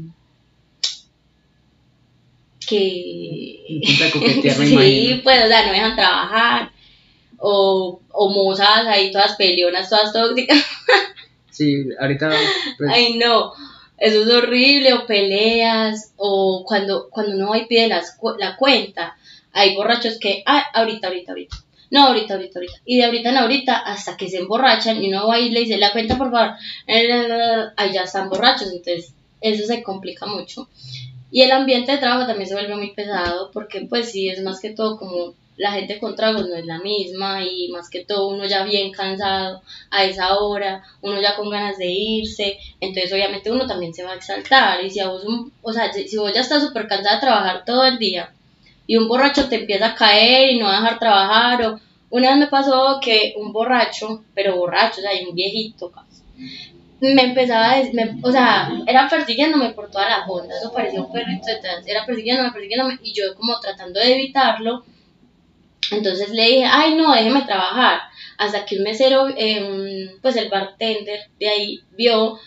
que 2.68 3.80
sí, 3.80 5.20
pues, 5.24 5.44
o 5.44 5.48
sea, 5.48 5.66
no 5.66 5.72
dejan 5.72 5.96
trabajar 5.96 6.70
o, 7.38 8.00
o 8.10 8.28
mozas 8.28 8.86
ahí 8.86 9.10
todas 9.10 9.36
peleonas, 9.36 9.88
todas 9.88 10.12
tóxicas. 10.12 10.64
sí, 11.50 11.86
ahorita 11.98 12.30
pues, 12.76 12.90
Ay, 12.92 13.16
no. 13.16 13.52
Eso 13.98 14.22
es 14.22 14.28
horrible, 14.28 14.94
o 14.94 15.06
peleas, 15.06 16.12
o 16.16 16.64
cuando, 16.66 17.08
cuando 17.10 17.34
uno 17.34 17.50
va 17.50 17.58
y 17.58 17.66
pide 17.66 17.88
las, 17.88 18.18
la 18.38 18.56
cuenta, 18.56 19.16
hay 19.52 19.74
borrachos 19.74 20.18
que, 20.18 20.42
ah, 20.46 20.64
ahorita, 20.72 21.08
ahorita, 21.08 21.32
ahorita. 21.32 21.56
No, 21.90 22.06
ahorita, 22.06 22.34
ahorita, 22.34 22.58
ahorita. 22.58 22.80
Y 22.84 22.98
de 22.98 23.04
ahorita 23.04 23.30
en 23.30 23.36
ahorita 23.38 23.76
hasta 23.76 24.16
que 24.16 24.28
se 24.28 24.38
emborrachan 24.38 25.02
y 25.02 25.08
uno 25.08 25.26
va 25.26 25.38
y 25.38 25.50
le 25.50 25.60
dice 25.60 25.78
la 25.78 25.92
cuenta, 25.92 26.18
por 26.18 26.30
favor. 26.30 26.54
Ahí 26.86 27.92
ya 27.92 28.02
están 28.02 28.28
borrachos, 28.28 28.70
entonces 28.70 29.14
eso 29.40 29.66
se 29.66 29.82
complica 29.82 30.26
mucho. 30.26 30.68
Y 31.30 31.42
el 31.42 31.50
ambiente 31.50 31.92
de 31.92 31.98
trabajo 31.98 32.26
también 32.26 32.48
se 32.48 32.54
vuelve 32.54 32.76
muy 32.76 32.92
pesado 32.92 33.50
porque 33.52 33.82
pues 33.82 34.10
sí, 34.10 34.28
es 34.28 34.42
más 34.42 34.60
que 34.60 34.70
todo 34.70 34.98
como 34.98 35.34
la 35.58 35.72
gente 35.72 35.98
con 35.98 36.16
tragos 36.16 36.48
no 36.48 36.54
es 36.54 36.64
la 36.64 36.78
misma 36.78 37.44
y 37.44 37.68
más 37.68 37.90
que 37.90 38.04
todo 38.04 38.28
uno 38.28 38.46
ya 38.46 38.64
bien 38.64 38.92
cansado 38.92 39.62
a 39.90 40.04
esa 40.04 40.38
hora, 40.38 40.82
uno 41.02 41.20
ya 41.20 41.36
con 41.36 41.50
ganas 41.50 41.76
de 41.78 41.86
irse, 41.90 42.58
entonces 42.80 43.12
obviamente 43.12 43.50
uno 43.50 43.66
también 43.66 43.92
se 43.92 44.04
va 44.04 44.12
a 44.12 44.16
exaltar 44.16 44.82
y 44.84 44.90
si 44.90 45.00
a 45.00 45.08
vos, 45.08 45.24
o 45.62 45.72
sea, 45.72 45.92
si 45.92 46.16
vos 46.16 46.32
ya 46.32 46.40
estás 46.40 46.62
súper 46.62 46.86
cansada 46.86 47.16
de 47.16 47.20
trabajar 47.20 47.64
todo 47.64 47.84
el 47.84 47.98
día 47.98 48.32
y 48.86 48.96
un 48.96 49.08
borracho 49.08 49.48
te 49.48 49.56
empieza 49.56 49.88
a 49.88 49.94
caer 49.94 50.50
y 50.50 50.58
no 50.58 50.66
va 50.66 50.78
a 50.78 50.80
dejar 50.80 50.98
trabajar 50.98 51.62
o 51.66 51.80
una 52.10 52.30
vez 52.30 52.38
me 52.38 52.46
pasó 52.46 53.00
que 53.02 53.34
un 53.36 53.52
borracho, 53.52 54.24
pero 54.34 54.56
borracho, 54.56 55.00
o 55.00 55.02
sea, 55.02 55.10
un 55.28 55.34
viejito 55.34 55.92
me 57.00 57.22
empezaba 57.22 57.72
a, 57.72 57.82
me, 57.92 58.18
o 58.22 58.32
sea, 58.32 58.70
era 58.86 59.08
persiguiéndome 59.08 59.70
por 59.70 59.90
toda 59.90 60.08
la 60.08 60.26
onda, 60.26 60.56
eso 60.56 60.72
parecía 60.72 61.00
un 61.00 61.12
perrito 61.12 61.46
detrás, 61.46 61.86
era 61.86 62.04
persiguiéndome, 62.04 62.50
persiguiéndome 62.50 62.98
y 63.02 63.12
yo 63.12 63.34
como 63.36 63.58
tratando 63.60 64.00
de 64.00 64.14
evitarlo 64.14 64.84
entonces 65.90 66.30
le 66.30 66.42
dije, 66.44 66.64
ay 66.64 66.94
no, 66.94 67.14
déjeme 67.14 67.42
trabajar. 67.42 68.00
Hasta 68.36 68.64
que 68.64 68.76
un 68.76 68.84
mesero, 68.84 69.28
em, 69.36 70.18
pues 70.20 70.36
el 70.36 70.48
bartender 70.48 71.28
de 71.38 71.48
ahí 71.48 71.80
vio, 71.96 72.38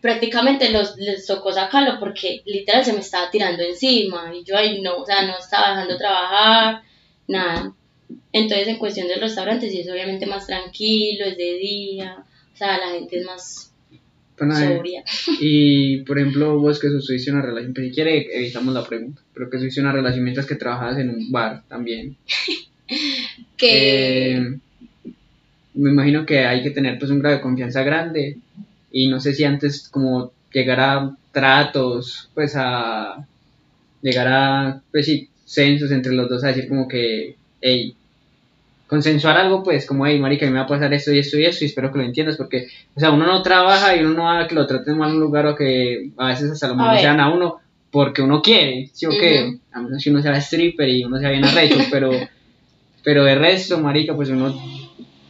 prácticamente 0.00 0.70
los, 0.70 0.96
les 0.96 1.26
tocó 1.26 1.52
sacarlo 1.52 1.98
porque 2.00 2.42
literal 2.46 2.84
se 2.84 2.92
me 2.92 3.00
estaba 3.00 3.30
tirando 3.30 3.62
encima. 3.62 4.32
Y 4.34 4.44
yo 4.44 4.56
ahí 4.56 4.80
no, 4.80 4.96
o 4.96 5.06
sea, 5.06 5.22
no 5.22 5.38
estaba 5.38 5.70
dejando 5.70 5.96
trabajar, 5.96 6.82
nada. 7.28 7.74
Entonces 8.32 8.68
en 8.68 8.78
cuestión 8.78 9.08
del 9.08 9.20
restaurante 9.20 9.70
sí 9.70 9.80
es 9.80 9.90
obviamente 9.90 10.26
más 10.26 10.46
tranquilo, 10.46 11.26
es 11.26 11.36
de 11.36 11.54
día, 11.54 12.24
O 12.52 12.56
sea, 12.56 12.78
la 12.78 12.90
gente 12.90 13.18
es 13.18 13.24
más 13.24 13.69
sobria. 14.48 15.02
Y, 15.40 15.98
por 16.02 16.18
ejemplo, 16.18 16.58
vos 16.58 16.78
que 16.78 16.88
sostuviste 16.88 17.30
una 17.30 17.42
relación, 17.42 17.74
pues 17.74 17.88
si 17.88 17.92
quiere 17.92 18.26
evitamos 18.36 18.72
la 18.74 18.86
pregunta, 18.86 19.22
pero 19.34 19.48
que 19.48 19.56
sostuviste 19.56 19.80
una 19.80 19.92
relación 19.92 20.24
mientras 20.24 20.46
que 20.46 20.54
trabajabas 20.54 20.98
en 20.98 21.10
un 21.10 21.30
bar 21.30 21.64
también. 21.68 22.16
que... 23.56 24.36
Eh, 24.36 24.58
me 25.74 25.90
imagino 25.90 26.26
que 26.26 26.40
hay 26.40 26.62
que 26.62 26.70
tener 26.70 26.98
pues 26.98 27.10
un 27.10 27.20
grado 27.20 27.36
de 27.36 27.42
confianza 27.42 27.82
grande 27.82 28.38
y 28.90 29.08
no 29.08 29.20
sé 29.20 29.34
si 29.34 29.44
antes 29.44 29.88
como 29.88 30.32
llegar 30.52 30.80
a 30.80 31.16
tratos, 31.32 32.30
pues 32.34 32.54
a 32.56 33.26
llegar 34.02 34.28
a, 34.28 34.82
pues 34.90 35.06
sí, 35.06 35.28
censos 35.44 35.90
entre 35.90 36.12
los 36.12 36.28
dos 36.28 36.44
a 36.44 36.48
decir 36.48 36.68
como 36.68 36.88
que, 36.88 37.36
hey, 37.60 37.94
consensuar 38.90 39.36
algo, 39.36 39.62
pues 39.62 39.86
como, 39.86 40.04
hey, 40.04 40.18
marica, 40.18 40.44
me 40.46 40.58
va 40.58 40.62
a 40.62 40.66
pasar 40.66 40.92
esto 40.92 41.12
y 41.12 41.20
esto 41.20 41.38
y 41.38 41.44
esto 41.44 41.64
y 41.64 41.68
espero 41.68 41.92
que 41.92 41.98
lo 41.98 42.04
entiendas 42.04 42.36
porque, 42.36 42.66
o 42.92 42.98
sea, 42.98 43.12
uno 43.12 43.24
no 43.24 43.40
trabaja 43.40 43.94
y 43.94 44.00
uno 44.00 44.14
no 44.14 44.24
va 44.24 44.40
a 44.40 44.48
que 44.48 44.56
lo 44.56 44.66
traten 44.66 44.98
mal 44.98 45.10
en 45.10 45.14
un 45.14 45.20
lugar 45.20 45.46
o 45.46 45.54
que 45.54 46.10
a 46.16 46.26
veces 46.26 46.50
hasta 46.50 46.66
lo 46.66 46.98
sean 46.98 47.20
a 47.20 47.32
uno 47.32 47.60
porque 47.92 48.20
uno 48.20 48.42
quiere, 48.42 48.90
¿sí 48.92 49.06
o 49.06 49.10
qué? 49.10 49.58
A 49.70 49.80
menos 49.80 50.02
que 50.02 50.10
uno 50.10 50.20
sea 50.20 50.34
stripper 50.38 50.88
y 50.88 51.04
uno 51.04 51.20
sea 51.20 51.30
bien 51.30 51.44
arrecho, 51.44 51.78
pero, 51.92 52.10
pero 53.04 53.22
de 53.22 53.36
resto, 53.36 53.78
marica, 53.78 54.16
pues 54.16 54.28
uno 54.28 54.52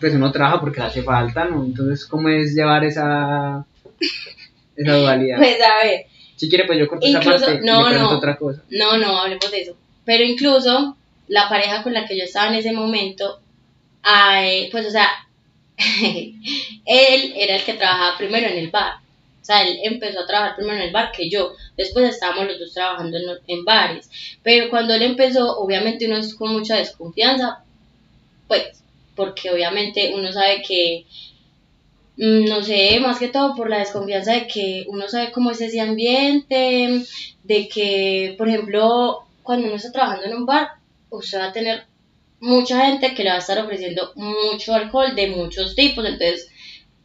pues 0.00 0.14
uno 0.14 0.33
trabaja 0.33 0.59
porque 0.59 0.81
le 0.81 0.87
hace 0.87 1.02
falta, 1.02 1.45
¿no? 1.45 1.62
Entonces, 1.62 2.07
¿cómo 2.07 2.31
es 2.31 2.55
llevar 2.55 2.83
esa, 2.85 3.67
esa 4.75 4.97
dualidad? 4.97 5.37
Pues 5.37 5.59
a 5.61 5.85
ver. 5.85 6.07
Si 6.37 6.49
quiere, 6.49 6.64
pues 6.64 6.79
yo 6.79 6.88
corto 6.88 7.07
esa 7.07 7.21
parte 7.21 7.61
no, 7.62 7.90
y 7.90 7.95
no, 7.95 8.09
otra 8.17 8.37
cosa. 8.37 8.62
No, 8.71 8.97
no, 8.97 9.19
hablemos 9.19 9.50
de 9.50 9.61
eso. 9.61 9.76
Pero 10.07 10.25
incluso 10.25 10.97
la 11.31 11.49
pareja 11.49 11.83
con 11.83 11.95
la 11.95 12.07
que 12.07 12.19
yo 12.19 12.25
estaba 12.25 12.49
en 12.49 12.57
ese 12.57 12.73
momento, 12.73 13.40
pues 14.71 14.87
o 14.87 14.90
sea, 14.90 15.09
él 16.87 17.33
era 17.37 17.57
el 17.57 17.64
que 17.64 17.75
trabajaba 17.75 18.19
primero 18.19 18.49
en 18.49 18.59
el 18.59 18.71
bar. 18.71 18.95
O 19.40 19.45
sea, 19.45 19.62
él 19.62 19.78
empezó 19.83 20.21
a 20.21 20.26
trabajar 20.26 20.57
primero 20.57 20.76
en 20.76 20.88
el 20.88 20.92
bar 20.92 21.12
que 21.12 21.30
yo. 21.30 21.54
Después 21.76 22.09
estábamos 22.09 22.47
los 22.47 22.59
dos 22.59 22.75
trabajando 22.75 23.16
en, 23.16 23.25
en 23.47 23.64
bares. 23.64 24.11
Pero 24.42 24.69
cuando 24.69 24.95
él 24.95 25.02
empezó, 25.02 25.59
obviamente 25.59 26.07
uno 26.07 26.19
es 26.19 26.35
con 26.35 26.52
mucha 26.52 26.76
desconfianza, 26.76 27.64
pues 28.47 28.80
porque 29.21 29.50
obviamente 29.50 30.12
uno 30.14 30.33
sabe 30.33 30.62
que, 30.66 31.04
mm, 32.16 32.45
no 32.47 32.62
sé, 32.62 32.99
más 33.00 33.19
que 33.19 33.28
todo 33.28 33.54
por 33.54 33.69
la 33.69 33.78
desconfianza 33.78 34.33
de 34.33 34.47
que 34.47 34.85
uno 34.88 35.09
sabe 35.09 35.33
cómo 35.33 35.50
es 35.50 35.61
ese 35.61 35.80
ambiente, 35.80 37.04
de 37.45 37.69
que, 37.69 38.35
por 38.38 38.49
ejemplo, 38.49 39.25
cuando 39.42 39.66
uno 39.66 39.76
está 39.76 39.92
trabajando 39.92 40.26
en 40.26 40.37
un 40.37 40.47
bar, 40.47 40.69
usted 41.11 41.38
va 41.38 41.47
a 41.47 41.52
tener 41.52 41.85
mucha 42.40 42.87
gente 42.87 43.14
que 43.14 43.23
le 43.23 43.30
va 43.30 43.37
a 43.37 43.40
estar 43.40 43.59
ofreciendo 43.59 44.12
mucho 44.16 44.75
alcohol 44.75 45.14
de 45.14 45.28
muchos 45.28 45.75
tipos, 45.75 46.04
entonces 46.04 46.49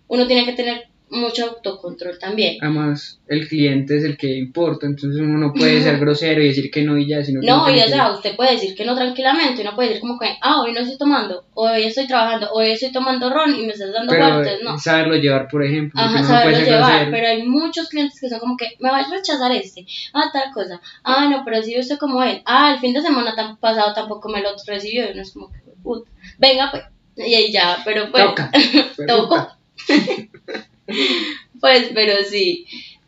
uno 0.07 0.27
tiene 0.27 0.45
que 0.45 0.53
tener 0.53 0.87
mucho 1.15 1.45
autocontrol 1.45 2.19
también. 2.19 2.57
Además, 2.61 3.19
el 3.27 3.47
cliente 3.47 3.97
es 3.97 4.03
el 4.03 4.17
que 4.17 4.37
importa, 4.37 4.85
entonces 4.85 5.21
uno 5.21 5.37
no 5.37 5.53
puede 5.53 5.81
ser 5.81 5.97
grosero 5.99 6.41
y 6.41 6.47
decir 6.47 6.69
que 6.69 6.83
no 6.83 6.97
y 6.97 7.07
ya, 7.07 7.23
sino 7.23 7.41
que 7.41 7.47
No, 7.47 7.69
y 7.69 7.79
o 7.79 7.87
sea, 7.87 8.11
usted 8.11 8.35
puede 8.35 8.53
decir 8.53 8.75
que 8.75 8.85
no 8.85 8.95
tranquilamente, 8.95 9.61
uno 9.61 9.75
puede 9.75 9.89
decir 9.89 10.01
como 10.01 10.19
que, 10.19 10.35
ah, 10.41 10.61
hoy 10.61 10.73
no 10.73 10.81
estoy 10.81 10.97
tomando, 10.97 11.45
hoy 11.53 11.83
estoy 11.83 12.07
trabajando, 12.07 12.49
hoy 12.51 12.71
estoy 12.71 12.91
tomando 12.91 13.29
ron 13.29 13.55
y 13.55 13.65
me 13.65 13.73
estás 13.73 13.93
dando 13.93 14.11
pero, 14.11 14.43
no. 14.63 14.77
saberlo 14.77 15.15
llevar, 15.15 15.47
por 15.47 15.63
ejemplo. 15.63 15.99
Ajá, 15.99 16.23
saberlo 16.23 16.65
llevar, 16.65 17.09
pero 17.09 17.27
hay 17.27 17.43
muchos 17.43 17.89
clientes 17.89 18.19
que 18.19 18.29
son 18.29 18.39
como 18.39 18.57
que, 18.57 18.67
me 18.79 18.91
vas 18.91 19.07
a 19.07 19.15
rechazar 19.15 19.51
este, 19.51 19.85
ah, 20.13 20.29
tal 20.31 20.51
cosa, 20.53 20.79
ah, 21.03 21.27
no, 21.29 21.43
pero 21.45 21.63
si 21.63 21.79
usted 21.79 21.97
como 21.97 22.21
él, 22.23 22.41
ah, 22.45 22.73
el 22.73 22.79
fin 22.79 22.93
de 22.93 23.01
semana 23.01 23.35
tan 23.35 23.57
pasado 23.57 23.93
tampoco 23.93 24.29
me 24.29 24.41
lo 24.41 24.49
recibió, 24.67 25.05
y 25.05 25.11
uno 25.13 25.21
es 25.21 25.31
como 25.31 25.51
que, 25.51 25.59
puta, 25.81 26.09
venga 26.37 26.69
pues, 26.71 26.83
y 27.17 27.33
ahí 27.33 27.51
ya, 27.51 27.77
pero 27.85 28.11
pues, 28.11 28.23
toca, 28.23 28.51
toca. 29.07 29.57
pues, 31.59 31.91
pero 31.93 32.23
sí. 32.23 32.65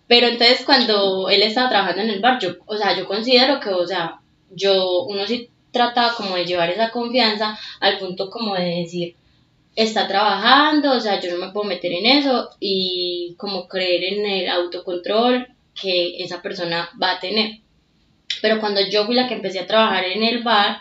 Pero 0.07 0.27
entonces 0.27 0.63
cuando 0.65 1.29
él 1.29 1.43
estaba 1.43 1.69
trabajando 1.69 2.01
en 2.01 2.09
el 2.09 2.21
bar, 2.21 2.39
yo, 2.39 2.55
o 2.65 2.77
sea, 2.77 2.97
yo 2.97 3.05
considero 3.05 3.59
que, 3.59 3.69
o 3.69 3.85
sea, 3.85 4.21
yo, 4.51 5.03
uno 5.03 5.27
sí 5.27 5.49
trata 5.71 6.13
como 6.15 6.35
de 6.35 6.45
llevar 6.45 6.69
esa 6.69 6.91
confianza 6.91 7.59
al 7.81 7.99
punto 7.99 8.29
como 8.29 8.55
de 8.55 8.81
decir, 8.81 9.15
está 9.75 10.07
trabajando, 10.07 10.93
o 10.93 10.99
sea, 10.99 11.19
yo 11.19 11.31
no 11.31 11.45
me 11.45 11.51
puedo 11.51 11.67
meter 11.67 11.91
en 11.91 12.05
eso 12.05 12.49
y 12.59 13.35
como 13.37 13.67
creer 13.67 14.13
en 14.13 14.25
el 14.25 14.49
autocontrol 14.49 15.47
que 15.79 16.23
esa 16.23 16.41
persona 16.41 16.89
va 17.01 17.11
a 17.11 17.19
tener. 17.19 17.59
Pero 18.41 18.59
cuando 18.59 18.81
yo 18.89 19.05
fui 19.05 19.13
la 19.13 19.27
que 19.27 19.35
empecé 19.35 19.59
a 19.59 19.67
trabajar 19.67 20.05
en 20.05 20.23
el 20.23 20.43
bar, 20.43 20.79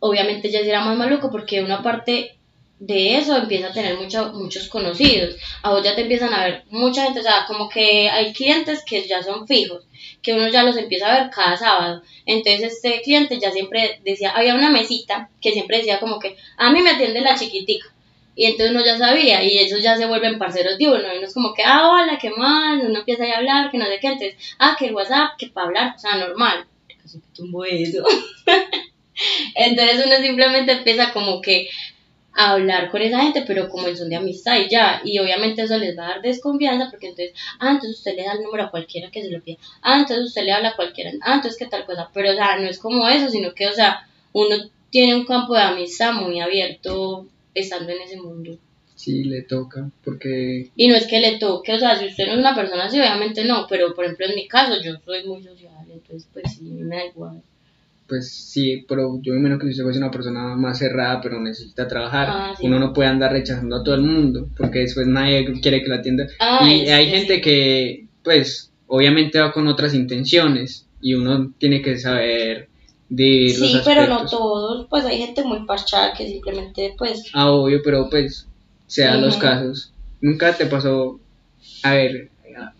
obviamente 0.00 0.50
ya 0.50 0.60
era 0.60 0.84
más 0.84 0.96
maluco 0.96 1.30
porque 1.30 1.62
una 1.62 1.82
parte 1.82 2.37
de 2.80 3.16
eso 3.16 3.36
empieza 3.36 3.68
a 3.68 3.72
tener 3.72 3.96
muchos 3.96 4.68
conocidos. 4.68 5.36
A 5.62 5.70
vos 5.70 5.82
ya 5.82 5.94
te 5.94 6.02
empiezan 6.02 6.32
a 6.32 6.44
ver 6.44 6.64
mucha 6.70 7.04
gente, 7.04 7.20
o 7.20 7.22
sea, 7.22 7.44
como 7.46 7.68
que 7.68 8.08
hay 8.08 8.32
clientes 8.32 8.84
que 8.84 9.06
ya 9.06 9.22
son 9.22 9.46
fijos, 9.46 9.84
que 10.22 10.34
uno 10.34 10.48
ya 10.48 10.62
los 10.62 10.76
empieza 10.76 11.12
a 11.12 11.20
ver 11.20 11.30
cada 11.30 11.56
sábado. 11.56 12.02
Entonces 12.24 12.74
este 12.74 13.00
cliente 13.02 13.38
ya 13.40 13.50
siempre 13.50 14.00
decía, 14.04 14.30
había 14.30 14.54
una 14.54 14.70
mesita 14.70 15.30
que 15.40 15.52
siempre 15.52 15.78
decía 15.78 16.00
como 16.00 16.18
que 16.18 16.36
a 16.56 16.70
mí 16.70 16.80
me 16.82 16.90
atiende 16.90 17.20
la 17.20 17.36
chiquitica. 17.36 17.92
Y 18.36 18.44
entonces 18.44 18.70
uno 18.70 18.84
ya 18.84 18.96
sabía, 18.96 19.42
y 19.42 19.58
ellos 19.58 19.82
ya 19.82 19.96
se 19.96 20.06
vuelven 20.06 20.38
parceros 20.38 20.78
de 20.78 20.86
uno, 20.86 21.12
y 21.12 21.18
uno 21.18 21.26
es 21.26 21.34
como 21.34 21.52
que, 21.54 21.64
ah, 21.64 21.90
hola, 21.90 22.18
¿qué 22.20 22.30
más? 22.30 22.80
Uno 22.80 23.00
empieza 23.00 23.24
a 23.24 23.38
hablar, 23.38 23.68
que 23.68 23.78
no 23.78 23.86
sé 23.86 23.98
qué, 24.00 24.06
entonces, 24.06 24.36
ah, 24.60 24.76
que 24.78 24.86
el 24.86 24.94
WhatsApp, 24.94 25.30
que 25.36 25.48
para 25.48 25.66
hablar, 25.66 25.94
o 25.96 25.98
sea, 25.98 26.18
normal. 26.18 26.64
Casi 27.02 27.18
que 27.18 27.26
tumbo 27.34 27.64
eso. 27.64 28.04
entonces 29.56 30.06
uno 30.06 30.16
simplemente 30.18 30.70
empieza 30.70 31.12
como 31.12 31.40
que 31.40 31.68
a 32.38 32.52
hablar 32.52 32.88
con 32.88 33.02
esa 33.02 33.20
gente, 33.20 33.42
pero 33.44 33.68
como 33.68 33.88
en 33.88 33.96
son 33.96 34.08
de 34.08 34.14
amistad 34.14 34.60
y 34.60 34.70
ya, 34.70 35.02
y 35.04 35.18
obviamente 35.18 35.62
eso 35.62 35.76
les 35.76 35.98
va 35.98 36.04
a 36.04 36.08
dar 36.10 36.22
desconfianza, 36.22 36.88
porque 36.88 37.08
entonces, 37.08 37.34
ah, 37.58 37.72
entonces 37.72 37.98
usted 37.98 38.14
le 38.14 38.22
da 38.22 38.34
el 38.34 38.44
número 38.44 38.62
a 38.62 38.70
cualquiera 38.70 39.10
que 39.10 39.22
se 39.22 39.30
lo 39.30 39.42
pida, 39.42 39.58
ah, 39.82 39.98
entonces 39.98 40.26
usted 40.26 40.44
le 40.44 40.52
habla 40.52 40.68
a 40.68 40.76
cualquiera, 40.76 41.10
ah, 41.22 41.34
entonces 41.34 41.58
qué 41.58 41.66
tal 41.66 41.84
cosa, 41.84 42.08
pero 42.14 42.30
o 42.30 42.34
sea, 42.34 42.56
no 42.56 42.68
es 42.68 42.78
como 42.78 43.08
eso, 43.08 43.28
sino 43.28 43.52
que, 43.54 43.66
o 43.66 43.72
sea, 43.72 44.08
uno 44.32 44.54
tiene 44.88 45.16
un 45.16 45.26
campo 45.26 45.54
de 45.54 45.62
amistad 45.62 46.12
muy 46.12 46.38
abierto 46.38 47.26
estando 47.54 47.90
en 47.90 48.02
ese 48.02 48.18
mundo. 48.18 48.56
Sí, 48.94 49.24
le 49.24 49.42
toca, 49.42 49.90
porque... 50.04 50.70
Y 50.76 50.86
no 50.86 50.94
es 50.94 51.08
que 51.08 51.18
le 51.18 51.38
toque, 51.38 51.72
o 51.72 51.78
sea, 51.80 51.98
si 51.98 52.06
usted 52.06 52.26
no 52.26 52.34
es 52.34 52.38
una 52.38 52.54
persona 52.54 52.84
así, 52.84 53.00
obviamente 53.00 53.44
no, 53.44 53.66
pero 53.68 53.96
por 53.96 54.04
ejemplo 54.04 54.26
en 54.26 54.36
mi 54.36 54.46
caso 54.46 54.80
yo 54.80 54.94
soy 55.04 55.24
muy 55.26 55.42
social, 55.42 55.86
entonces 55.90 56.28
pues 56.32 56.54
sí, 56.54 56.62
me 56.62 56.96
da 56.96 57.04
igual 57.04 57.42
pues 58.08 58.32
sí, 58.32 58.86
pero 58.88 59.20
yo 59.22 59.34
me 59.34 59.40
imagino 59.40 59.58
que 59.58 59.66
si 59.66 59.72
usted 59.72 59.84
fuese 59.84 59.98
una 59.98 60.10
persona 60.10 60.56
más 60.56 60.78
cerrada, 60.78 61.20
pero 61.20 61.38
necesita 61.40 61.86
trabajar, 61.86 62.28
ah, 62.30 62.54
uno 62.62 62.78
no 62.78 62.92
puede 62.92 63.10
andar 63.10 63.32
rechazando 63.32 63.76
a 63.76 63.84
todo 63.84 63.94
el 63.94 64.02
mundo, 64.02 64.48
porque 64.56 64.80
después 64.80 65.06
nadie 65.06 65.60
quiere 65.60 65.82
que 65.82 65.88
la 65.88 65.96
atienda. 65.96 66.26
y 66.62 66.88
hay 66.88 67.10
gente 67.10 67.40
que, 67.42 68.06
pues, 68.24 68.72
obviamente 68.86 69.38
va 69.38 69.52
con 69.52 69.66
otras 69.66 69.94
intenciones, 69.94 70.86
y 71.02 71.14
uno 71.14 71.52
tiene 71.58 71.82
que 71.82 71.98
saber 71.98 72.68
de 73.10 73.50
Sí, 73.50 73.78
pero 73.84 74.06
no 74.06 74.26
todos, 74.26 74.86
pues 74.88 75.04
hay 75.04 75.18
gente 75.18 75.44
muy 75.44 75.66
parchada 75.66 76.14
que 76.14 76.26
simplemente, 76.26 76.94
pues... 76.96 77.30
Ah, 77.34 77.50
obvio, 77.50 77.80
pero 77.84 78.08
pues, 78.08 78.46
sean 78.86 79.20
los 79.20 79.36
casos. 79.36 79.92
Nunca 80.22 80.54
te 80.54 80.66
pasó, 80.66 81.20
a 81.82 81.92
ver, 81.92 82.30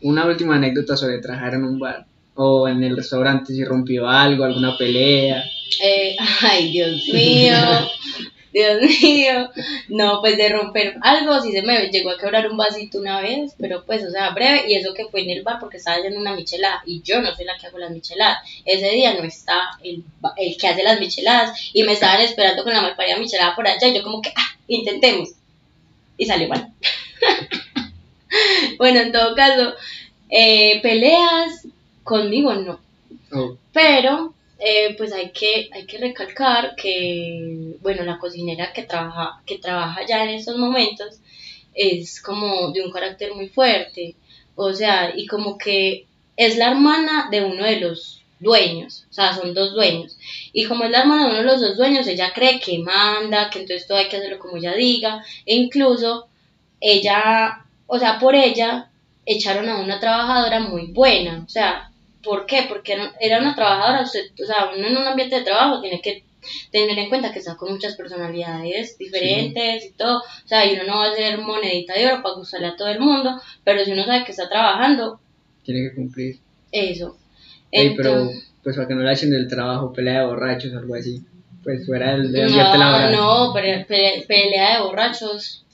una 0.03 0.27
última 0.27 0.57
anécdota 0.57 0.97
sobre 0.97 1.19
trabajar 1.19 1.55
en 1.55 1.65
un 1.65 1.79
bar 1.79 2.08
o 2.41 2.69
en 2.69 2.85
el 2.85 2.97
restaurante 2.97 3.53
si 3.53 3.65
rompió 3.65 4.09
algo, 4.09 4.45
alguna 4.45 4.77
pelea. 4.79 5.45
Eh, 5.83 6.17
ay, 6.41 6.71
Dios 6.71 7.03
mío, 7.13 7.57
Dios 8.53 8.81
mío. 8.81 9.51
No, 9.89 10.21
pues 10.21 10.37
de 10.37 10.49
romper 10.49 10.95
algo, 11.03 11.43
sí 11.43 11.51
se 11.51 11.63
me 11.63 11.89
llegó 11.89 12.11
a 12.11 12.17
quebrar 12.17 12.49
un 12.49 12.57
vasito 12.57 13.01
una 13.01 13.21
vez, 13.21 13.55
pero 13.59 13.85
pues, 13.85 14.05
o 14.05 14.11
sea, 14.11 14.31
breve, 14.31 14.67
y 14.69 14.77
eso 14.77 14.95
que 14.95 15.07
fue 15.07 15.23
en 15.23 15.31
el 15.31 15.43
bar 15.43 15.59
porque 15.59 15.79
estaba 15.79 15.97
haciendo 15.97 16.21
una 16.21 16.37
michelada, 16.37 16.81
y 16.87 17.03
yo 17.03 17.21
no 17.21 17.35
soy 17.35 17.45
la 17.45 17.59
que 17.59 17.67
hago 17.67 17.79
las 17.79 17.91
micheladas. 17.91 18.39
Ese 18.65 18.89
día 18.91 19.15
no 19.15 19.25
está 19.25 19.71
el, 19.83 20.05
el 20.37 20.57
que 20.57 20.69
hace 20.69 20.85
las 20.85 21.01
micheladas, 21.01 21.59
y 21.73 21.83
me 21.83 21.95
estaban 21.95 22.21
esperando 22.21 22.63
con 22.63 22.73
la 22.73 22.83
malparida 22.83 23.19
michelada 23.19 23.57
por 23.57 23.67
allá, 23.67 23.89
y 23.89 23.97
yo 23.97 24.05
como 24.05 24.23
que, 24.23 24.31
ah, 24.37 24.57
intentemos. 24.69 25.31
Y 26.17 26.25
salió 26.25 26.47
mal. 26.47 26.73
bueno, 28.79 29.01
en 29.01 29.11
todo 29.11 29.35
caso, 29.35 29.75
eh, 30.31 30.81
peleas, 30.83 31.67
Conmigo 32.09 32.55
no. 32.55 32.81
Oh. 33.33 33.57
Pero, 33.73 34.33
eh, 34.59 34.95
pues 34.97 35.13
hay 35.13 35.31
que, 35.31 35.69
hay 35.73 35.85
que 35.85 35.99
recalcar 35.99 36.75
que, 36.75 37.77
bueno, 37.83 38.03
la 38.05 38.19
cocinera 38.19 38.73
que 38.73 38.85
trabaja, 38.85 39.43
que 39.45 39.59
trabaja 39.59 40.07
ya 40.07 40.25
en 40.25 40.31
estos 40.31 40.57
momentos 40.57 41.19
es 41.75 42.23
como 42.23 42.73
de 42.73 42.83
un 42.83 42.91
carácter 42.91 43.35
muy 43.35 43.49
fuerte. 43.49 44.15
O 44.57 44.73
sea, 44.73 45.13
y 45.15 45.27
como 45.27 45.59
que 45.59 46.07
es 46.37 46.57
la 46.57 46.71
hermana 46.71 47.29
de 47.31 47.45
uno 47.45 47.63
de 47.63 47.81
los 47.81 48.23
dueños, 48.41 49.05
o 49.11 49.13
sea, 49.13 49.35
son 49.35 49.53
dos 49.53 49.75
dueños. 49.75 50.17
Y 50.55 50.65
como 50.65 50.85
es 50.85 50.91
la 50.91 51.01
hermana 51.01 51.25
de 51.25 51.31
uno 51.31 51.39
de 51.41 51.45
los 51.45 51.61
dos 51.61 51.77
dueños, 51.77 52.07
ella 52.07 52.33
cree 52.35 52.59
que 52.59 52.79
manda, 52.79 53.51
que 53.51 53.61
entonces 53.61 53.87
todo 53.87 53.99
hay 53.99 54.09
que 54.09 54.17
hacerlo 54.17 54.39
como 54.39 54.57
ella 54.57 54.75
diga, 54.75 55.23
e 55.45 55.55
incluso 55.57 56.29
ella, 56.81 57.67
o 57.87 57.99
sea, 57.99 58.19
por 58.19 58.35
ella 58.35 58.91
echaron 59.27 59.69
a 59.69 59.79
una 59.79 60.01
trabajadora 60.01 60.61
muy 60.61 60.87
buena, 60.87 61.45
o 61.47 61.49
sea, 61.51 61.91
¿Por 62.23 62.47
qué? 62.47 62.67
Porque 62.69 62.97
era 63.21 63.39
una 63.39 63.55
trabajadora, 63.55 64.03
o 64.03 64.07
sea, 64.07 64.71
uno 64.77 64.87
en 64.87 64.97
un 64.97 65.07
ambiente 65.07 65.37
de 65.37 65.45
trabajo 65.45 65.81
tiene 65.81 66.01
que 66.01 66.25
tener 66.71 66.99
en 66.99 67.09
cuenta 67.09 67.33
que 67.33 67.39
está 67.39 67.57
con 67.57 67.73
muchas 67.73 67.97
personalidades 67.97 68.97
diferentes 68.99 69.85
y 69.85 69.93
todo. 69.93 70.19
O 70.19 70.49
sea, 70.49 70.67
y 70.67 70.75
uno 70.75 70.85
no 70.85 70.99
va 70.99 71.07
a 71.07 71.15
ser 71.15 71.39
monedita 71.39 71.95
de 71.95 72.07
oro 72.07 72.23
para 72.23 72.35
gustarle 72.35 72.69
a 72.69 72.77
todo 72.77 72.89
el 72.89 73.01
mundo, 73.01 73.41
pero 73.65 73.85
si 73.85 73.93
uno 73.93 74.05
sabe 74.05 74.25
que 74.25 74.33
está 74.33 74.49
trabajando, 74.49 75.21
tiene 75.63 75.89
que 75.89 75.95
cumplir. 75.95 76.39
Eso. 76.73 77.17
pero, 77.71 78.31
pues 78.63 78.77
para 78.77 78.89
que 78.89 78.95
no 78.95 79.03
le 79.03 79.13
echen 79.13 79.31
del 79.31 79.49
trabajo, 79.49 79.93
pelea 79.93 80.21
de 80.21 80.27
borrachos 80.27 80.75
algo 80.75 80.95
así. 80.95 81.23
Pues 81.63 81.85
fuera 81.85 82.13
del, 82.13 82.33
del 82.33 82.51
no, 82.51 82.57
laboral. 82.57 83.13
No, 83.13 83.53
pelea 83.53 84.79
de 84.79 84.83
borrachos 84.83 85.65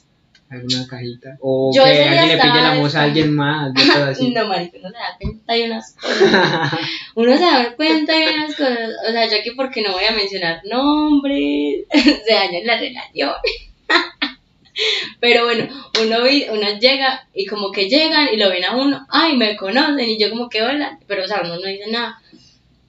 alguna 0.51 0.87
cajita. 0.87 1.37
O 1.41 1.73
que 1.73 1.81
alguien 1.81 2.29
le 2.29 2.37
pille 2.37 2.63
la 2.63 2.79
voz 2.79 2.95
a 2.95 3.03
alguien 3.03 3.35
más. 3.35 3.73
Así. 3.97 4.31
no, 4.35 4.47
marico, 4.47 4.79
uno 4.79 4.91
se 4.91 4.95
da 4.95 5.17
cuenta 5.19 5.55
de 5.55 5.65
unas 5.65 5.95
cosas. 5.95 6.81
uno 7.15 7.37
se 7.37 7.45
da 7.45 7.75
cuenta 7.77 8.13
de 8.13 8.35
unas 8.35 8.57
cosas. 8.57 8.91
O 9.09 9.13
sea, 9.13 9.29
yo 9.29 9.37
aquí 9.39 9.51
porque 9.53 9.83
no 9.83 9.93
voy 9.93 10.05
a 10.05 10.13
mencionar 10.13 10.61
nombres, 10.65 11.85
se 11.93 12.33
dañan 12.33 12.67
las 12.67 12.81
relaciones. 12.81 13.41
Pero 15.21 15.45
bueno, 15.45 15.69
uno, 16.03 16.17
uno 16.53 16.79
llega 16.81 17.29
y 17.33 17.47
como 17.47 17.71
que 17.71 17.89
llegan 17.89 18.29
y 18.33 18.37
lo 18.37 18.51
ven 18.51 18.65
a 18.65 18.77
uno, 18.77 19.07
ay, 19.09 19.37
me 19.37 19.57
conocen 19.57 20.09
y 20.09 20.19
yo 20.19 20.31
como 20.31 20.49
que 20.49 20.63
hola, 20.63 20.99
pero 21.07 21.23
o 21.23 21.29
sea, 21.29 21.43
uno 21.45 21.57
no 21.57 21.67
dice 21.67 21.89
nada. 21.93 22.21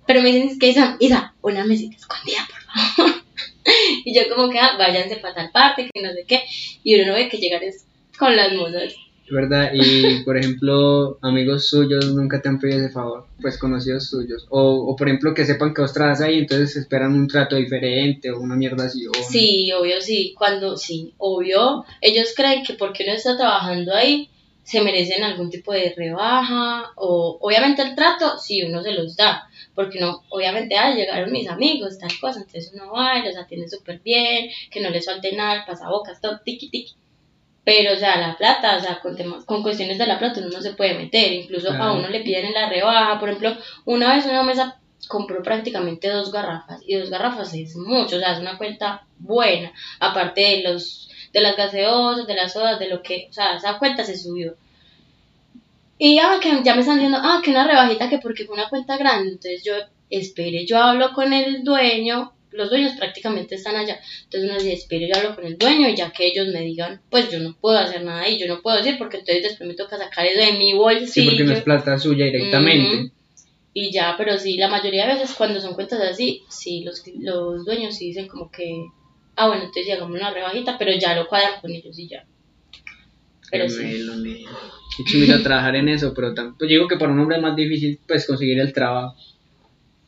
Pero 0.07 0.23
me 0.23 0.31
dicen 0.31 0.57
que 0.57 0.69
Isa, 0.69 0.97
Isa, 0.99 1.35
una 1.43 1.63
mesita 1.63 1.95
escondida, 1.95 2.47
por 2.49 2.61
favor. 2.95 3.24
y 4.05 4.15
yo 4.15 4.23
como 4.33 4.49
que, 4.49 4.59
ah, 4.59 4.75
váyanse 4.77 5.17
para 5.17 5.35
tal 5.35 5.51
parte, 5.51 5.89
que 5.93 6.01
no 6.01 6.13
sé 6.13 6.25
qué, 6.27 6.43
y 6.83 6.95
uno 6.95 7.07
no 7.07 7.13
ve 7.15 7.29
que 7.29 7.37
llegar 7.37 7.63
es 7.63 7.85
con 8.17 8.35
las 8.35 8.53
musas. 8.53 8.95
¿Verdad? 9.29 9.71
Y 9.73 10.23
por 10.23 10.37
ejemplo, 10.37 11.17
amigos 11.21 11.67
suyos 11.67 12.13
nunca 12.13 12.41
te 12.41 12.49
han 12.49 12.59
pedido 12.59 12.79
ese 12.79 12.93
favor, 12.93 13.25
pues 13.41 13.57
conocidos 13.57 14.07
suyos. 14.07 14.45
O, 14.49 14.91
o 14.91 14.95
por 14.95 15.07
ejemplo, 15.07 15.33
que 15.33 15.45
sepan 15.45 15.73
que 15.73 15.81
vos 15.81 15.93
trabajas 15.93 16.21
ahí, 16.21 16.39
entonces 16.39 16.75
esperan 16.75 17.13
un 17.13 17.27
trato 17.27 17.55
diferente 17.55 18.31
o 18.31 18.39
una 18.39 18.55
mierda 18.55 18.85
así. 18.85 19.07
O 19.07 19.13
sí, 19.13 19.71
obvio, 19.71 19.99
sí. 20.01 20.33
Cuando, 20.37 20.77
sí, 20.77 21.13
obvio, 21.17 21.85
ellos 22.01 22.33
creen 22.35 22.63
que 22.63 22.73
porque 22.73 23.03
uno 23.03 23.13
está 23.13 23.35
trabajando 23.35 23.95
ahí, 23.95 24.29
se 24.63 24.81
merecen 24.81 25.23
algún 25.23 25.49
tipo 25.49 25.73
de 25.73 25.93
rebaja. 25.95 26.91
O 26.95 27.39
obviamente 27.41 27.81
el 27.81 27.95
trato, 27.95 28.37
sí, 28.37 28.63
uno 28.63 28.83
se 28.83 28.91
los 28.91 29.15
da 29.15 29.47
porque 29.75 29.99
no, 29.99 30.23
obviamente, 30.29 30.77
ah, 30.77 30.93
llegaron 30.95 31.31
mis 31.31 31.49
amigos, 31.49 31.99
tal 31.99 32.11
cosa, 32.19 32.39
entonces 32.39 32.71
uno 32.73 32.91
va 32.91 33.19
y 33.19 33.25
los 33.25 33.37
atiende 33.37 33.69
súper 33.69 33.99
bien, 33.99 34.49
que 34.71 34.79
no 34.79 34.89
les 34.89 35.05
falte 35.05 35.33
nada, 35.33 35.65
pasabocas, 35.65 36.21
todo, 36.21 36.39
tiki 36.43 36.69
tiki. 36.69 36.93
Pero, 37.63 37.93
o 37.93 37.97
sea, 37.97 38.17
la 38.17 38.37
plata, 38.37 38.77
o 38.77 38.79
sea, 38.79 38.99
con, 39.01 39.15
temas, 39.15 39.43
con 39.43 39.63
cuestiones 39.63 39.97
de 39.97 40.05
la 40.05 40.19
plata 40.19 40.39
uno 40.39 40.49
no 40.49 40.61
se 40.61 40.73
puede 40.73 40.93
meter, 40.93 41.33
incluso 41.33 41.71
a 41.71 41.93
uno 41.93 42.07
le 42.09 42.21
piden 42.21 42.45
en 42.45 42.53
la 42.53 42.69
rebaja, 42.69 43.19
por 43.19 43.29
ejemplo, 43.29 43.57
una 43.85 44.15
vez 44.15 44.25
una 44.25 44.43
mesa 44.43 44.79
compró 45.07 45.41
prácticamente 45.43 46.09
dos 46.09 46.31
garrafas, 46.31 46.81
y 46.85 46.95
dos 46.95 47.09
garrafas 47.09 47.53
es 47.53 47.75
mucho, 47.75 48.17
o 48.17 48.19
sea, 48.19 48.33
es 48.33 48.39
una 48.39 48.57
cuenta 48.57 49.05
buena, 49.19 49.73
aparte 49.99 50.41
de 50.41 50.63
los 50.63 51.09
de 51.33 51.41
las 51.41 51.57
gaseosas, 51.57 52.27
de 52.27 52.33
las 52.33 52.53
sodas, 52.53 52.79
de 52.79 52.87
lo 52.87 53.01
que, 53.01 53.27
o 53.29 53.33
sea, 53.33 53.57
esa 53.57 53.77
cuenta 53.77 54.05
se 54.05 54.17
subió. 54.17 54.55
Y 55.97 56.19
ah, 56.19 56.39
que 56.41 56.49
ya 56.63 56.73
me 56.75 56.81
están 56.81 56.97
diciendo, 56.97 57.19
ah, 57.21 57.41
que 57.43 57.51
una 57.51 57.67
rebajita, 57.67 58.09
que 58.09 58.17
porque 58.17 58.45
fue 58.45 58.55
una 58.55 58.69
cuenta 58.69 58.97
grande. 58.97 59.31
Entonces 59.31 59.63
yo 59.63 59.73
espere, 60.09 60.65
yo 60.65 60.77
hablo 60.77 61.13
con 61.13 61.31
el 61.31 61.63
dueño, 61.63 62.33
los 62.51 62.69
dueños 62.69 62.93
prácticamente 62.97 63.55
están 63.55 63.75
allá. 63.75 63.99
Entonces 64.23 64.49
uno 64.49 64.59
dice, 64.59 64.73
espere, 64.73 65.07
yo 65.07 65.15
hablo 65.15 65.35
con 65.35 65.45
el 65.45 65.57
dueño 65.57 65.87
y 65.87 65.95
ya 65.95 66.11
que 66.11 66.27
ellos 66.27 66.47
me 66.47 66.61
digan, 66.61 67.01
pues 67.09 67.29
yo 67.29 67.39
no 67.39 67.55
puedo 67.59 67.77
hacer 67.77 68.03
nada 68.03 68.21
ahí, 68.21 68.37
yo 68.37 68.47
no 68.47 68.61
puedo 68.61 68.77
decir 68.77 68.95
porque 68.97 69.17
entonces 69.17 69.43
después 69.43 69.67
me 69.67 69.75
toca 69.75 69.97
sacar 69.97 70.25
eso 70.25 70.39
de 70.39 70.57
mi 70.57 70.73
bolsillo. 70.73 71.11
Sí, 71.11 71.25
porque 71.25 71.43
no 71.43 71.53
es 71.53 71.61
plata 71.61 71.97
suya 71.97 72.25
directamente. 72.25 73.11
Y 73.73 73.91
ya, 73.91 74.15
pero 74.17 74.37
sí, 74.37 74.55
la 74.55 74.69
mayoría 74.69 75.05
de 75.05 75.15
veces 75.15 75.35
cuando 75.35 75.59
son 75.59 75.73
cuentas 75.73 75.99
así, 75.99 76.43
sí, 76.49 76.83
los, 76.83 77.03
los 77.19 77.65
dueños 77.65 77.95
sí 77.95 78.07
dicen 78.07 78.27
como 78.27 78.49
que, 78.49 78.85
ah, 79.35 79.47
bueno, 79.47 79.63
entonces 79.65 79.93
hagamos 79.93 80.17
una 80.17 80.31
rebajita, 80.31 80.77
pero 80.77 80.93
ya 80.93 81.13
lo 81.13 81.27
cuadran 81.27 81.59
con 81.59 81.71
ellos 81.71 81.99
y 81.99 82.07
ya. 82.07 82.25
Pero 83.51 83.69
sí. 83.69 84.05
Qué 85.11 85.33
a 85.33 85.43
trabajar 85.43 85.75
en 85.75 85.89
eso, 85.89 86.13
pero 86.13 86.33
tampoco 86.33 86.59
pues 86.59 86.69
digo 86.69 86.87
que 86.87 86.97
para 86.97 87.11
un 87.11 87.19
hombre 87.19 87.37
es 87.37 87.41
más 87.41 87.55
difícil 87.55 87.99
pues 88.07 88.25
conseguir 88.25 88.59
el 88.59 88.71
trabajo, 88.71 89.15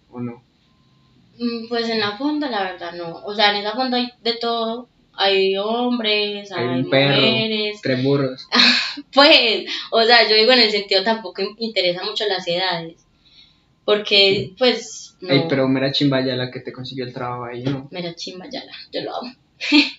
¿o 0.09 0.19
no? 0.19 0.43
Mm, 1.37 1.67
pues 1.67 1.89
en 1.89 1.99
la 1.99 2.17
fonda 2.17 2.49
la 2.49 2.63
verdad 2.63 2.93
no, 2.93 3.23
o 3.25 3.35
sea, 3.35 3.51
en 3.51 3.57
esa 3.57 3.73
fonda 3.73 3.97
hay 3.97 4.09
de 4.23 4.33
todo, 4.33 4.87
hay 5.13 5.57
hombres, 5.57 6.51
hay, 6.51 6.67
hay 6.67 6.83
mujeres. 6.83 7.81
tres 7.81 8.03
burros. 8.03 8.47
pues, 9.13 9.65
o 9.91 10.03
sea, 10.03 10.27
yo 10.27 10.35
digo 10.35 10.53
en 10.53 10.61
el 10.61 10.71
sentido 10.71 11.03
tampoco 11.03 11.41
interesa 11.57 12.03
mucho 12.03 12.25
las 12.27 12.47
edades, 12.47 13.05
porque 13.83 14.53
pues... 14.57 15.15
No. 15.19 15.33
Ey, 15.33 15.45
pero 15.49 15.67
mera 15.67 15.91
chimbayala 15.91 16.51
que 16.51 16.59
te 16.59 16.71
consiguió 16.71 17.03
el 17.03 17.13
trabajo 17.13 17.45
ahí, 17.45 17.63
¿no? 17.63 17.87
Mera 17.91 18.13
chimbayala, 18.13 18.71
yo 18.93 19.01
lo 19.01 19.15
amo. 19.15 19.33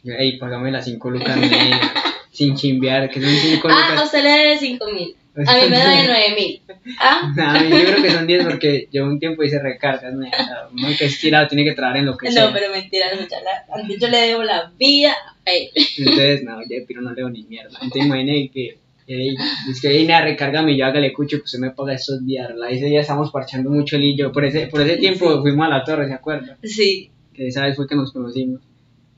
Ey, 0.04 0.38
págame 0.38 0.70
las 0.70 0.84
cinco 0.84 1.10
lucas 1.10 1.36
sin 2.38 2.54
chimbear, 2.54 3.10
que 3.10 3.20
son 3.20 3.30
5 3.30 3.68
ah, 3.68 3.72
lucas. 3.72 4.00
Ah, 4.00 4.04
usted 4.04 4.22
le 4.22 4.30
debe 4.30 4.58
5 4.58 4.92
mil. 4.92 5.16
A 5.44 5.56
mí 5.56 5.70
me 5.70 5.76
da 5.76 5.90
de 5.90 6.06
9 6.06 6.34
mil. 6.36 6.62
¿Ah? 7.00 7.32
No, 7.36 7.50
a 7.50 7.60
mí 7.60 7.68
yo 7.68 7.84
creo 7.84 8.02
que 8.02 8.10
son 8.10 8.26
10 8.28 8.44
porque 8.44 8.88
yo 8.92 9.04
un 9.04 9.18
tiempo 9.18 9.42
hice 9.42 9.58
recargas. 9.60 10.14
¿no? 10.14 10.24
Uno 10.72 10.88
que 10.96 11.04
es 11.06 11.18
tirado 11.18 11.48
tiene 11.48 11.64
que 11.64 11.72
trabajar 11.72 11.98
en 11.98 12.06
lo 12.06 12.16
que 12.16 12.30
sea. 12.30 12.46
No, 12.46 12.52
pero 12.52 12.70
mentira, 12.70 13.06
antes 13.10 13.98
yo 14.00 14.08
le 14.08 14.18
debo 14.18 14.44
la 14.44 14.72
vida 14.78 15.12
a 15.44 15.50
él. 15.50 15.68
Entonces, 15.98 16.44
no, 16.44 16.60
yo 16.62 16.76
pero 16.86 17.02
no 17.02 17.10
le 17.10 17.16
debo 17.16 17.30
ni 17.30 17.42
mierda. 17.42 17.76
Entonces 17.82 18.06
imagínate 18.06 18.50
que 18.54 18.78
es 19.08 19.80
que 19.80 19.88
viene 19.88 20.14
a 20.14 20.20
recargarme 20.20 20.72
y 20.72 20.78
yo 20.78 20.86
hágale 20.86 21.12
cucho, 21.12 21.38
pues 21.38 21.50
se 21.50 21.58
me 21.58 21.72
paga 21.72 21.94
esos 21.94 22.24
días. 22.24 22.54
La 22.54 22.70
ese 22.70 22.86
día 22.86 23.00
estamos 23.00 23.32
parchando 23.32 23.68
mucho 23.70 23.96
el 23.96 24.04
hillo. 24.04 24.30
Por 24.30 24.44
ese, 24.44 24.68
por 24.68 24.82
ese 24.82 24.96
tiempo 24.98 25.40
fuimos 25.40 25.66
a 25.66 25.70
la 25.70 25.82
torre, 25.82 26.06
¿se 26.06 26.14
acuerda? 26.14 26.56
Sí. 26.62 27.10
Que 27.34 27.48
esa 27.48 27.64
vez 27.64 27.74
fue 27.74 27.88
que 27.88 27.96
nos 27.96 28.12
conocimos. 28.12 28.60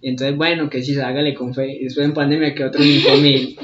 Y 0.03 0.09
entonces, 0.09 0.37
bueno, 0.37 0.71
que 0.71 0.83
si 0.83 0.95
se 0.95 1.03
hágale 1.03 1.35
con 1.35 1.55
fe. 1.55 1.77
Y 1.81 1.85
después 1.85 2.07
en 2.07 2.15
pandemia 2.15 2.55
que 2.55 2.65
otros 2.65 2.85
5 2.85 3.17
mil. 3.19 3.59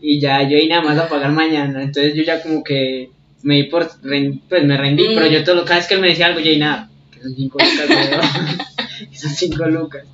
Y 0.00 0.20
ya 0.20 0.48
yo 0.48 0.56
ahí 0.56 0.68
nada 0.68 0.82
más 0.82 0.98
a 0.98 1.08
pagar 1.08 1.32
mañana. 1.32 1.82
Entonces 1.82 2.14
yo 2.14 2.22
ya 2.22 2.42
como 2.42 2.62
que 2.62 3.10
me 3.42 3.56
di 3.56 3.62
por, 3.64 3.88
pues 4.00 4.64
me 4.64 4.76
rendí, 4.76 5.04
pero 5.14 5.26
yo 5.26 5.44
todo, 5.44 5.64
cada 5.64 5.76
vez 5.76 5.88
que 5.88 5.94
él 5.94 6.00
me 6.00 6.08
decía 6.08 6.26
algo, 6.26 6.40
yo 6.40 6.50
ahí 6.50 6.58
nada, 6.58 6.90
que 7.10 7.22
son 7.22 7.34
5 7.34 7.58
lucas, 7.58 8.66
son 9.12 9.30
5 9.30 9.66
lucas. 9.68 10.04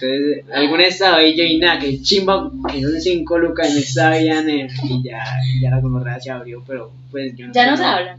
Entonces, 0.00 0.44
alguna 0.52 0.86
estaba 0.86 1.18
ahí 1.18 1.36
yo 1.36 1.44
y 1.44 1.58
nada, 1.58 1.78
que 1.78 2.00
chimba, 2.00 2.50
que 2.72 2.82
son 2.82 3.00
5 3.00 3.38
lucas, 3.38 3.70
y 3.70 3.74
me 3.74 3.80
sabían, 3.82 4.48
y 4.48 5.02
ya, 5.02 5.22
ya 5.60 5.70
la 5.70 5.80
conorrea 5.80 6.18
se 6.18 6.30
abrió, 6.30 6.62
pero 6.66 6.92
pues 7.10 7.36
yo 7.36 7.46
no 7.46 7.52
Ya 7.52 7.70
no 7.70 7.76
se 7.76 7.84
habla. 7.84 8.18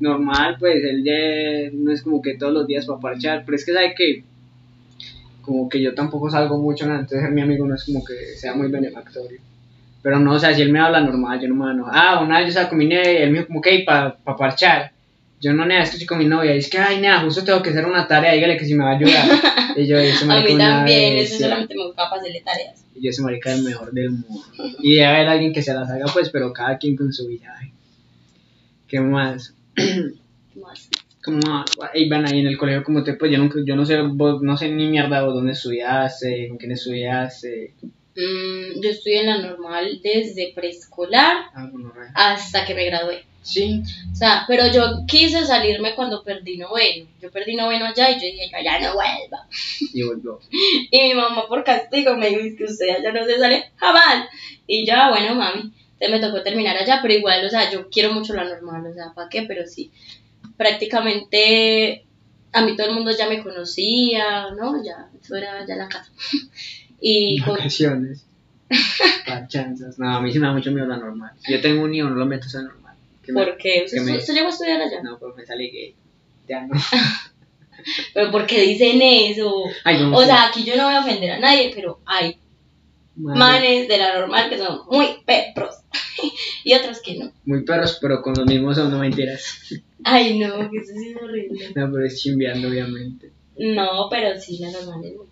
Normal, 0.00 0.56
pues 0.58 0.82
él 0.84 1.04
ya 1.04 1.70
no 1.72 1.92
es 1.92 2.02
como 2.02 2.20
que 2.20 2.36
todos 2.36 2.52
los 2.52 2.66
días 2.66 2.86
para 2.86 3.00
parchar, 3.00 3.44
pero 3.44 3.56
es 3.56 3.64
que 3.64 3.72
sabe 3.72 3.94
que 3.96 4.24
como 5.46 5.68
que 5.68 5.80
yo 5.80 5.94
tampoco 5.94 6.28
salgo 6.28 6.58
mucho, 6.58 6.84
entonces 6.84 7.30
mi 7.30 7.40
amigo 7.40 7.66
no 7.66 7.76
es 7.76 7.84
como 7.84 8.04
que 8.04 8.36
sea 8.36 8.54
muy 8.54 8.68
benefactorio. 8.68 9.38
Pero 10.02 10.18
no, 10.18 10.32
o 10.32 10.38
sea, 10.38 10.54
si 10.54 10.62
él 10.62 10.72
me 10.72 10.80
habla 10.80 11.00
normal, 11.00 11.40
yo 11.40 11.48
no 11.48 11.54
me 11.54 11.70
hablo. 11.70 11.86
Ah, 11.88 12.20
una 12.22 12.38
vez 12.38 12.46
yo 12.46 12.48
estaba 12.50 12.68
con 12.68 12.78
mi 12.78 12.86
novia 12.86 13.12
y 13.12 13.22
él 13.22 13.30
me 13.30 13.38
dijo 13.38 13.48
como 13.48 13.60
que 13.60 13.84
para 13.86 14.16
pa 14.16 14.36
parchar. 14.36 14.92
Yo 15.40 15.52
no, 15.52 15.64
nada, 15.64 15.82
estoy 15.82 16.04
con 16.06 16.18
mi 16.18 16.26
novia. 16.26 16.54
Y 16.54 16.58
es 16.58 16.68
que, 16.68 16.78
ay, 16.78 17.00
nada, 17.00 17.20
justo 17.20 17.44
tengo 17.44 17.62
que 17.62 17.70
hacer 17.70 17.84
una 17.84 18.06
tarea, 18.06 18.32
dígale 18.32 18.56
que 18.56 18.64
si 18.64 18.74
me 18.74 18.84
va 18.84 18.92
a 18.92 18.96
ayudar. 18.96 19.28
Y 19.76 19.86
yo, 19.86 19.98
ese 19.98 20.24
A 20.30 20.40
mí 20.42 20.56
también, 20.56 21.18
eso 21.18 21.38
solamente 21.38 21.74
me 21.74 21.86
gusta 21.86 22.08
para 22.08 22.22
hacerle 22.22 22.42
tareas. 22.44 22.84
Y 22.94 23.02
yo, 23.02 23.10
ese 23.10 23.22
marica 23.22 23.52
es 23.52 23.58
el 23.58 23.64
mejor 23.64 23.92
del 23.92 24.10
mundo. 24.10 24.42
Y 24.80 24.94
debe 24.96 25.06
haber 25.06 25.28
alguien 25.28 25.52
que 25.52 25.62
se 25.62 25.74
las 25.74 25.90
haga, 25.90 26.06
pues, 26.12 26.30
pero 26.30 26.52
cada 26.52 26.78
quien 26.78 26.96
con 26.96 27.12
su 27.12 27.26
vida. 27.28 27.54
¿Qué 28.88 29.00
más? 29.00 29.54
¿Qué 29.74 30.12
más? 30.60 30.88
Como 31.26 31.64
ahí 31.92 32.08
van 32.08 32.24
ahí 32.24 32.40
en 32.40 32.46
el 32.46 32.56
colegio 32.56 32.84
como 32.84 33.02
te 33.02 33.14
pues 33.14 33.32
yo 33.32 33.38
yo 33.64 33.74
no 33.74 33.84
sé 33.84 34.00
vos, 34.00 34.40
no 34.42 34.56
sé 34.56 34.70
ni 34.70 34.86
mierda 34.86 35.24
vos 35.24 35.34
dónde 35.34 35.52
estudiaste 35.52 36.48
con 36.48 36.56
quién 36.56 36.72
estudiaste 36.72 37.74
mm, 37.82 38.80
yo 38.80 38.90
estudié 38.90 39.20
en 39.20 39.26
la 39.26 39.38
normal 39.38 40.00
desde 40.02 40.52
preescolar 40.54 41.36
ah, 41.52 41.70
hasta 42.14 42.64
que 42.64 42.74
me 42.74 42.86
gradué. 42.86 43.24
Sí. 43.42 43.80
O 44.12 44.16
sea 44.16 44.44
pero 44.48 44.66
yo 44.72 45.04
quise 45.06 45.44
salirme 45.44 45.94
cuando 45.94 46.24
perdí 46.24 46.56
noveno. 46.58 47.06
Yo 47.20 47.30
perdí 47.30 47.54
noveno 47.54 47.86
allá 47.86 48.10
y 48.10 48.14
yo 48.14 48.20
dije 48.20 48.50
yo 48.50 48.58
ya 48.64 48.80
no 48.80 48.94
vuelva 48.94 49.46
y 49.92 50.02
volvió. 50.02 50.40
Y 50.90 51.02
mi 51.08 51.14
mamá 51.14 51.46
por 51.48 51.62
castigo 51.62 52.16
me 52.16 52.30
dijo 52.30 52.56
que 52.56 52.64
usted 52.64 52.88
allá 52.88 53.12
no 53.12 53.24
se 53.24 53.38
sale 53.38 53.70
jamás 53.76 54.28
y 54.66 54.86
yo 54.86 54.94
ah, 54.96 55.10
bueno 55.10 55.34
mami 55.34 55.72
entonces 55.98 56.10
me 56.10 56.20
tocó 56.20 56.42
terminar 56.42 56.76
allá 56.76 56.98
pero 57.00 57.14
igual 57.14 57.44
o 57.44 57.48
sea 57.48 57.70
yo 57.70 57.88
quiero 57.88 58.12
mucho 58.12 58.34
la 58.34 58.44
normal 58.44 58.86
o 58.86 58.92
sea 58.92 59.12
para 59.14 59.28
qué 59.28 59.42
pero 59.42 59.66
sí 59.66 59.90
prácticamente 60.56 62.04
a 62.52 62.62
mí 62.62 62.76
todo 62.76 62.88
el 62.88 62.94
mundo 62.94 63.10
ya 63.10 63.28
me 63.28 63.42
conocía, 63.42 64.50
¿no? 64.50 64.82
Ya, 64.82 65.10
eso 65.20 65.36
era 65.36 65.66
ya 65.66 65.76
la 65.76 65.88
casa. 65.88 66.10
y 67.00 67.40
Vacaciones. 67.40 68.26
chanzas. 69.48 69.98
No, 69.98 70.16
a 70.16 70.20
mí 70.20 70.32
sí 70.32 70.38
me 70.38 70.46
da 70.46 70.52
mucho 70.52 70.72
miedo 70.72 70.86
la 70.86 70.96
normal. 70.96 71.32
Si 71.38 71.52
yo 71.52 71.60
tengo 71.60 71.84
un 71.84 71.90
niño, 71.90 72.08
no 72.08 72.16
lo 72.16 72.26
meto 72.26 72.46
a 72.56 72.62
normal. 72.62 72.96
¿Por 73.32 73.56
qué? 73.58 73.84
¿Usted, 73.84 74.34
llegó 74.34 74.46
a 74.46 74.50
estudiar 74.50 74.80
allá? 74.80 75.02
No, 75.02 75.18
pues 75.18 75.36
me 75.36 75.44
sale 75.44 75.68
gay. 75.68 75.94
Ya 76.48 76.62
no. 76.62 76.74
pero 78.14 78.30
¿por 78.30 78.46
qué 78.46 78.62
dicen 78.62 79.00
eso? 79.02 79.52
o 79.52 80.24
sea, 80.24 80.48
aquí 80.48 80.64
yo 80.64 80.76
no 80.76 80.84
voy 80.84 80.94
a 80.94 81.00
ofender 81.00 81.32
a 81.32 81.38
nadie, 81.38 81.72
pero 81.74 82.00
manes 83.16 83.88
de 83.88 83.98
la 83.98 84.18
normal 84.20 84.50
que 84.50 84.58
son 84.58 84.80
muy 84.90 85.06
perros 85.24 85.76
y 86.64 86.74
otros 86.74 87.00
que 87.00 87.18
no. 87.18 87.32
Muy 87.44 87.64
perros, 87.64 87.98
pero 88.00 88.22
con 88.22 88.34
los 88.34 88.46
mismos 88.46 88.76
son 88.76 88.90
no 88.90 88.98
mentiras. 88.98 89.60
Ay, 90.04 90.38
no, 90.38 90.70
que 90.70 90.78
eso 90.78 90.92
sí 90.98 91.10
es 91.10 91.22
horrible. 91.22 91.72
No, 91.74 91.90
pero 91.92 92.06
es 92.06 92.20
chimbeando, 92.20 92.68
obviamente. 92.68 93.32
No, 93.58 94.08
pero 94.10 94.38
sí, 94.38 94.58
la 94.58 94.70
normal 94.70 95.04
es 95.04 95.16
muy 95.16 95.26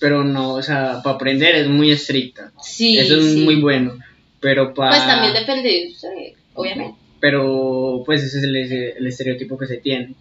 Pero 0.00 0.24
no, 0.24 0.54
o 0.54 0.62
sea, 0.62 1.00
para 1.02 1.16
aprender 1.16 1.54
es 1.54 1.68
muy 1.68 1.90
estricta. 1.90 2.52
Sí. 2.60 2.98
Eso 2.98 3.16
es 3.16 3.36
muy 3.36 3.60
bueno. 3.60 3.98
Pero 4.40 4.74
para. 4.74 4.96
Pues 4.96 5.06
también 5.06 5.32
depende 5.32 5.68
de 5.68 5.88
usted, 5.88 6.08
obviamente. 6.54 6.98
Pero, 7.20 8.02
pues 8.04 8.24
ese 8.24 8.38
es 8.38 8.44
el, 8.44 9.06
estereotipo 9.06 9.56
que 9.56 9.66
se 9.66 9.76
tiene. 9.76 10.16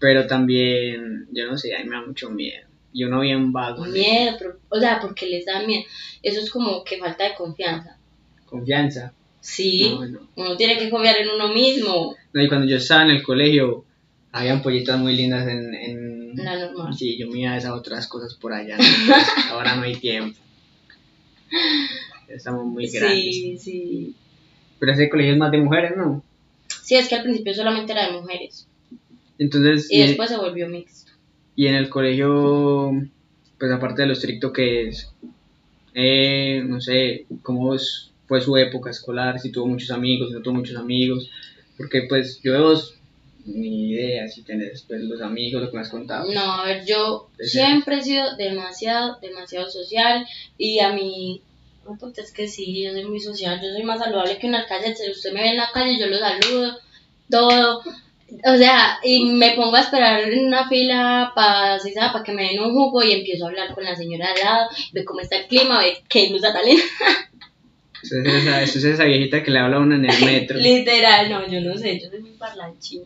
Pero 0.00 0.26
también, 0.26 1.28
yo 1.30 1.46
no 1.46 1.58
sé, 1.58 1.76
a 1.76 1.80
mí 1.80 1.88
me 1.90 1.96
da 1.96 2.06
mucho 2.06 2.30
miedo. 2.30 2.66
Yo 2.94 3.08
no 3.08 3.20
bien 3.20 3.52
vago. 3.52 3.84
Miedo, 3.86 4.36
pero, 4.38 4.58
o 4.68 4.78
sea, 4.78 5.00
porque 5.00 5.26
les 5.26 5.46
da 5.46 5.62
miedo. 5.62 5.84
Eso 6.22 6.40
es 6.40 6.50
como 6.50 6.84
que 6.84 6.98
falta 6.98 7.24
de 7.24 7.34
confianza. 7.34 7.96
Confianza. 8.46 9.12
Sí, 9.40 9.98
uno 10.36 10.56
tiene 10.56 10.78
que 10.78 10.88
confiar 10.88 11.16
en 11.16 11.30
uno 11.30 11.52
mismo. 11.52 12.14
No, 12.32 12.42
y 12.42 12.48
cuando 12.48 12.66
yo 12.66 12.76
estaba 12.76 13.02
en 13.02 13.10
el 13.10 13.22
colegio, 13.22 13.84
había 14.30 14.62
pollitas 14.62 14.98
muy 15.00 15.16
lindas 15.16 15.48
en, 15.48 15.74
en... 15.74 16.36
La 16.36 16.58
normal. 16.58 16.94
Sí, 16.94 17.18
yo 17.18 17.28
me 17.28 17.40
iba 17.40 17.52
a 17.52 17.58
esas 17.58 17.72
otras 17.72 18.06
cosas 18.06 18.34
por 18.34 18.52
allá. 18.52 18.78
ahora 19.50 19.74
no 19.76 19.82
hay 19.82 19.96
tiempo. 19.96 20.38
Estamos 22.28 22.64
muy 22.66 22.86
grandes. 22.88 23.34
Sí, 23.34 23.58
sí. 23.58 24.14
Pero 24.78 24.92
ese 24.92 25.10
colegio 25.10 25.32
es 25.32 25.38
más 25.38 25.50
de 25.50 25.58
mujeres, 25.58 25.92
¿no? 25.96 26.22
Sí, 26.82 26.94
es 26.94 27.08
que 27.08 27.16
al 27.16 27.22
principio 27.22 27.54
solamente 27.54 27.92
era 27.92 28.06
de 28.06 28.20
mujeres. 28.20 28.66
Entonces... 29.38 29.88
Y, 29.90 30.00
después 30.00 30.30
se 30.30 30.36
volvió 30.36 30.68
mixto. 30.68 31.11
Y 31.54 31.66
en 31.66 31.74
el 31.74 31.88
colegio, 31.88 32.92
pues 33.58 33.72
aparte 33.72 34.02
de 34.02 34.08
lo 34.08 34.14
estricto 34.14 34.52
que 34.52 34.88
es, 34.88 35.12
eh, 35.94 36.62
no 36.64 36.80
sé, 36.80 37.26
cómo 37.42 37.76
fue 38.26 38.40
su 38.40 38.56
época 38.56 38.90
escolar, 38.90 39.38
si 39.38 39.52
tuvo 39.52 39.66
muchos 39.66 39.90
amigos, 39.90 40.28
si 40.28 40.34
no 40.34 40.42
tuvo 40.42 40.54
muchos 40.54 40.76
amigos, 40.76 41.30
porque 41.76 42.06
pues 42.08 42.40
yo 42.42 42.74
ni 43.44 43.90
idea 43.90 44.28
si 44.28 44.42
tenés 44.42 44.82
pues, 44.82 45.02
los 45.02 45.20
amigos, 45.20 45.62
lo 45.62 45.70
que 45.70 45.76
me 45.76 45.82
has 45.82 45.90
contado. 45.90 46.32
No, 46.32 46.40
a 46.40 46.64
ver, 46.64 46.84
yo 46.86 47.28
siempre 47.40 47.98
he 47.98 48.02
sido 48.02 48.36
demasiado, 48.36 49.18
demasiado 49.20 49.68
social 49.68 50.26
y 50.58 50.78
a 50.80 50.92
mí, 50.92 51.42
no, 51.84 51.96
pues 51.98 52.18
es 52.18 52.32
que 52.32 52.48
sí, 52.48 52.82
yo 52.82 52.92
soy 52.92 53.04
muy 53.04 53.20
social, 53.20 53.60
yo 53.60 53.72
soy 53.72 53.82
más 53.82 53.98
saludable 53.98 54.38
que 54.38 54.46
una 54.46 54.66
calle, 54.66 54.94
si 54.94 55.10
usted 55.10 55.32
me 55.32 55.42
ve 55.42 55.50
en 55.50 55.56
la 55.56 55.70
calle, 55.72 55.98
yo 55.98 56.06
lo 56.06 56.18
saludo, 56.18 56.78
todo, 57.30 57.82
o 58.44 58.56
sea, 58.56 58.98
y 59.02 59.24
me 59.24 59.52
pongo 59.52 59.76
a 59.76 59.80
esperar 59.80 60.20
en 60.20 60.46
una 60.46 60.68
fila 60.68 61.32
para 61.34 61.78
para 62.12 62.24
que 62.24 62.32
me 62.32 62.48
den 62.48 62.60
un 62.60 62.72
jugo 62.72 63.02
y 63.02 63.12
empiezo 63.12 63.44
a 63.44 63.48
hablar 63.48 63.74
con 63.74 63.84
la 63.84 63.96
señora 63.96 64.28
al 64.34 64.44
lado, 64.44 64.68
ve 64.92 65.04
cómo 65.04 65.20
está 65.20 65.36
el 65.36 65.46
clima, 65.46 65.80
ve 65.80 65.98
qué 66.08 66.30
luz 66.30 66.42
talento. 66.42 66.82
Eso 68.02 68.16
es, 68.18 68.34
esa, 68.34 68.62
eso 68.62 68.78
es 68.78 68.84
esa 68.84 69.04
viejita 69.04 69.44
que 69.44 69.52
le 69.52 69.60
habla 69.60 69.76
a 69.76 69.80
uno 69.80 69.94
en 69.94 70.04
el 70.04 70.24
metro. 70.24 70.58
Literal, 70.60 71.30
no, 71.30 71.46
yo 71.46 71.60
no 71.60 71.78
sé, 71.78 72.00
yo 72.00 72.10
soy 72.10 72.20
muy 72.20 72.32
parlanchina 72.32 73.04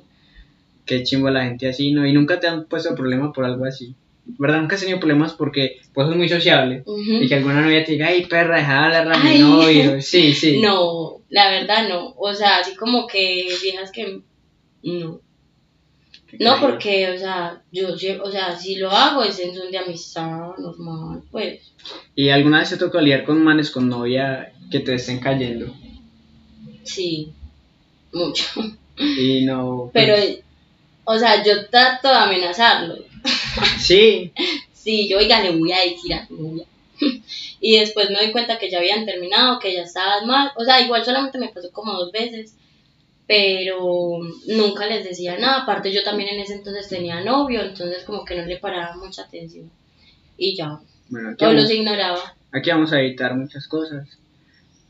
qué 0.86 1.02
chimbo 1.02 1.28
la 1.28 1.44
gente 1.44 1.68
así, 1.68 1.90
¿no? 1.90 2.06
Y 2.06 2.12
nunca 2.12 2.40
te 2.40 2.46
han 2.46 2.64
puesto 2.64 2.94
problema 2.94 3.32
por 3.32 3.44
algo 3.44 3.66
así. 3.66 3.94
¿Verdad? 4.38 4.60
Nunca 4.60 4.74
has 4.74 4.80
tenido 4.80 4.98
problemas 4.98 5.34
porque 5.34 5.78
pues 5.92 6.08
es 6.08 6.16
muy 6.16 6.28
sociable. 6.28 6.82
Y 6.86 7.28
que 7.28 7.34
alguna 7.34 7.60
novia 7.60 7.84
te 7.84 7.92
diga, 7.92 8.08
ay, 8.08 8.24
perra, 8.26 8.56
deja 8.56 8.72
de 8.72 8.96
hablar 8.96 9.12
a 9.12 9.18
mi 9.18 9.38
novio. 9.38 10.00
Sí, 10.00 10.32
sí. 10.32 10.60
No, 10.62 11.20
la 11.28 11.50
verdad 11.50 11.88
no. 11.88 12.14
O 12.16 12.34
sea, 12.34 12.58
así 12.58 12.74
como 12.74 13.06
que 13.06 13.48
viejas 13.62 13.92
que. 13.92 14.20
No. 14.86 15.20
No, 16.38 16.60
porque, 16.60 17.10
o 17.10 17.18
sea, 17.18 17.62
yo, 17.72 17.88
o 18.22 18.30
sea, 18.30 18.56
si 18.56 18.76
lo 18.76 18.90
hago 18.90 19.22
es 19.22 19.38
en 19.38 19.54
son 19.54 19.70
de 19.70 19.78
amistad 19.78 20.56
normal, 20.58 21.22
pues. 21.30 21.72
¿Y 22.14 22.30
alguna 22.30 22.60
vez 22.60 22.70
te 22.70 22.76
tocó 22.76 23.00
liar 23.00 23.24
con 23.24 23.42
manes 23.42 23.70
con 23.70 23.88
novia 23.88 24.52
que 24.70 24.80
te 24.80 24.94
estén 24.94 25.20
cayendo? 25.20 25.74
Sí, 26.82 27.32
mucho. 28.12 28.44
Y 28.98 29.44
no. 29.44 29.90
Pues, 29.92 30.06
Pero 30.06 30.42
o 31.04 31.18
sea, 31.18 31.42
yo 31.44 31.68
trato 31.68 32.08
de 32.08 32.14
amenazarlo. 32.14 32.96
Sí. 33.78 34.32
sí, 34.72 35.08
yo, 35.08 35.18
oiga, 35.18 35.40
le 35.40 35.50
voy 35.50 35.72
a 35.72 35.80
decir 35.80 36.14
a 36.14 36.26
tu 36.26 36.34
novia. 36.34 36.66
y 37.60 37.78
después 37.78 38.10
me 38.10 38.18
doy 38.18 38.32
cuenta 38.32 38.58
que 38.58 38.70
ya 38.70 38.78
habían 38.78 39.06
terminado, 39.06 39.58
que 39.58 39.74
ya 39.74 39.82
estaban 39.82 40.26
mal. 40.26 40.50
O 40.56 40.64
sea, 40.64 40.80
igual 40.80 41.04
solamente 41.04 41.38
me 41.38 41.48
pasó 41.48 41.70
como 41.72 41.92
dos 41.92 42.10
veces. 42.12 42.56
Pero 43.26 44.18
nunca 44.46 44.86
les 44.86 45.04
decía 45.04 45.38
nada. 45.38 45.62
Aparte, 45.62 45.92
yo 45.92 46.02
también 46.04 46.28
en 46.30 46.40
ese 46.40 46.54
entonces 46.54 46.88
tenía 46.88 47.22
novio, 47.24 47.62
entonces 47.62 48.04
como 48.04 48.24
que 48.24 48.36
no 48.36 48.44
le 48.44 48.58
paraba 48.58 48.96
mucha 48.96 49.22
atención. 49.22 49.70
Y 50.36 50.56
ya. 50.56 50.78
Bueno, 51.08 51.34
yo 51.38 51.52
los 51.52 51.70
ignoraba. 51.70 52.36
Aquí 52.52 52.70
vamos 52.70 52.92
a 52.92 53.00
editar 53.00 53.34
muchas 53.34 53.66
cosas. 53.66 54.08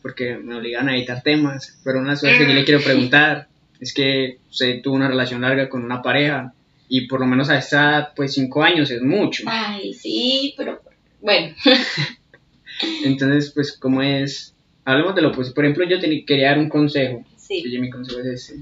Porque 0.03 0.37
me 0.37 0.57
obligan 0.57 0.88
a 0.88 0.96
editar 0.96 1.22
temas. 1.22 1.79
Pero 1.83 1.99
una 1.99 2.14
cosa 2.14 2.37
que 2.37 2.46
yo 2.46 2.53
le 2.53 2.64
quiero 2.64 2.83
preguntar 2.83 3.49
es 3.81 3.92
que 3.92 4.38
usted 4.51 4.83
tuvo 4.83 4.94
una 4.94 5.09
relación 5.09 5.40
larga 5.40 5.68
con 5.68 5.85
una 5.85 6.03
pareja 6.03 6.53
y 6.88 7.07
por 7.07 7.20
lo 7.20 7.27
menos 7.27 7.51
a 7.51 7.59
esta 7.59 8.12
pues 8.14 8.35
cinco 8.35 8.62
años 8.62 8.90
es 8.90 9.03
mucho. 9.03 9.44
Ay, 9.46 9.92
sí, 9.92 10.55
pero 10.57 10.81
bueno. 11.20 11.55
Entonces, 13.05 13.53
pues, 13.53 13.77
¿cómo 13.77 14.03
es? 14.03 14.55
Hablemos 14.85 15.14
de 15.14 15.22
lo 15.22 15.33
pues, 15.33 15.51
por 15.51 15.64
ejemplo, 15.64 15.85
yo 15.88 15.99
quería 16.27 16.51
dar 16.51 16.59
un 16.59 16.68
consejo. 16.68 17.25
Sí. 17.46 17.62
Y 17.64 17.78
mi 17.78 17.90
consejo 17.90 18.20
es. 18.20 18.54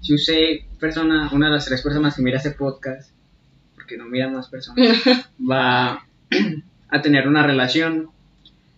Si 0.00 0.14
usted, 0.14 0.60
persona, 0.78 1.30
una 1.32 1.46
de 1.46 1.52
las 1.52 1.64
tres 1.64 1.82
personas 1.82 2.16
que 2.16 2.22
mira 2.22 2.38
este 2.38 2.52
podcast, 2.52 3.10
porque 3.74 3.96
no 3.96 4.06
mira 4.06 4.28
más 4.28 4.48
personas, 4.48 4.86
va 5.50 6.06
a 6.88 7.02
tener 7.02 7.26
una 7.26 7.46
relación, 7.46 8.10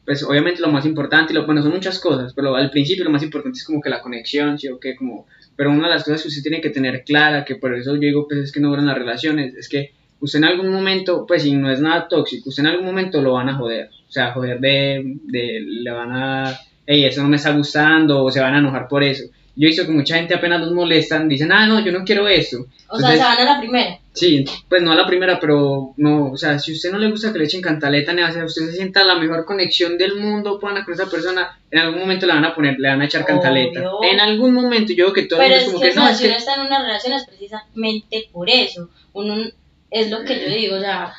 pues 0.05 0.23
obviamente 0.23 0.61
lo 0.61 0.69
más 0.69 0.87
importante, 0.87 1.35
lo, 1.35 1.45
bueno, 1.45 1.63
son 1.63 1.73
muchas 1.73 1.99
cosas, 1.99 2.33
pero 2.35 2.57
al 2.57 2.71
principio 2.71 3.05
lo 3.05 3.11
más 3.11 3.23
importante 3.23 3.59
es 3.59 3.65
como 3.65 3.81
que 3.81 3.91
la 3.91 4.01
conexión, 4.01 4.59
¿sí 4.59 4.69
o 4.69 4.79
qué? 4.79 4.97
Como 4.97 5.27
pero 5.57 5.73
una 5.73 5.89
de 5.89 5.95
las 5.95 6.05
cosas 6.05 6.23
que 6.23 6.29
usted 6.29 6.43
tiene 6.43 6.61
que 6.61 6.71
tener 6.71 7.03
clara, 7.03 7.45
que 7.45 7.57
por 7.57 7.75
eso 7.75 7.95
yo 7.95 8.01
digo, 8.01 8.29
pues 8.29 8.41
es 8.41 8.53
que 8.53 8.61
no 8.61 8.69
duran 8.69 8.87
las 8.87 8.97
relaciones, 8.97 9.57
es 9.57 9.69
que 9.69 9.91
usted 10.21 10.39
en 10.39 10.45
algún 10.45 10.73
momento, 10.73 11.27
pues 11.27 11.43
si 11.43 11.53
no 11.57 11.69
es 11.69 11.81
nada 11.81 12.07
tóxico, 12.07 12.51
usted 12.51 12.63
en 12.63 12.69
algún 12.69 12.87
momento 12.87 13.21
lo 13.21 13.33
van 13.33 13.49
a 13.49 13.55
joder. 13.55 13.91
O 14.09 14.13
sea, 14.13 14.33
joder 14.33 14.61
de, 14.61 15.17
de 15.25 15.61
le 15.61 15.91
van 15.91 16.13
a, 16.13 16.57
hey, 16.87 17.05
eso 17.05 17.25
no 17.25 17.29
me 17.29 17.37
está 17.37 17.51
gustando, 17.51 18.23
o 18.23 18.31
se 18.31 18.41
van 18.41 18.55
a 18.55 18.59
enojar 18.59 18.87
por 18.87 19.03
eso 19.03 19.25
yo 19.59 19.67
he 19.67 19.71
visto 19.71 19.85
que 19.85 19.91
mucha 19.91 20.15
gente 20.15 20.35
apenas 20.35 20.61
los 20.61 20.73
molestan, 20.73 21.29
dicen, 21.29 21.51
ah, 21.51 21.67
no, 21.67 21.85
yo 21.85 21.91
no 21.91 22.05
quiero 22.05 22.29
eso. 22.29 22.69
O 22.87 22.97
sea, 22.97 23.11
se 23.11 23.19
van 23.19 23.41
a 23.41 23.45
la 23.45 23.59
primera. 23.59 23.99
Sí, 24.13 24.45
pues 24.69 24.83
no 24.83 24.93
a 24.93 24.95
la 24.95 25.05
primera, 25.05 25.41
pero 25.41 25.95
no, 25.97 26.31
o 26.31 26.37
sea, 26.37 26.61
si 26.61 26.71
a 26.71 26.75
usted 26.75 26.93
no 26.93 26.99
le 26.99 27.11
gusta 27.11 27.33
que 27.33 27.41
le 27.41 27.47
echen 27.47 27.61
cantaleta, 27.61 28.13
ni 28.13 28.23
sea, 28.33 28.45
usted 28.45 28.67
se 28.67 28.75
sienta 28.75 29.03
la 29.03 29.17
mejor 29.17 29.45
conexión 29.45 29.99
del 29.99 30.15
mundo 30.15 30.61
con 30.61 30.77
esa 30.77 31.11
persona, 31.11 31.59
en 31.73 31.81
algún 31.81 31.99
momento 31.99 32.27
le 32.27 32.35
van 32.35 32.45
a 32.45 32.55
poner, 32.55 32.79
le 32.79 32.89
van 32.89 33.01
a 33.01 33.07
echar 33.07 33.25
cantaleta. 33.25 33.83
En 34.09 34.21
algún 34.21 34.55
momento, 34.55 34.93
yo 34.93 35.07
creo 35.07 35.13
que 35.13 35.23
todo 35.23 35.43
el 35.43 35.51
mundo 35.51 35.59
es 35.59 35.65
como 35.65 35.81
que, 35.81 35.95
no, 35.95 36.15
si 36.15 36.27
uno 36.27 36.37
está 36.37 36.55
en 36.55 36.61
una 36.61 36.81
relación 36.81 37.15
es 37.15 37.27
precisamente 37.27 38.29
por 38.31 38.49
eso. 38.49 38.91
Uno, 39.13 39.45
es 39.91 40.09
lo 40.09 40.25
que 40.25 40.41
yo 40.41 40.55
digo, 40.55 40.77
o 40.77 40.81
sea, 40.81 41.13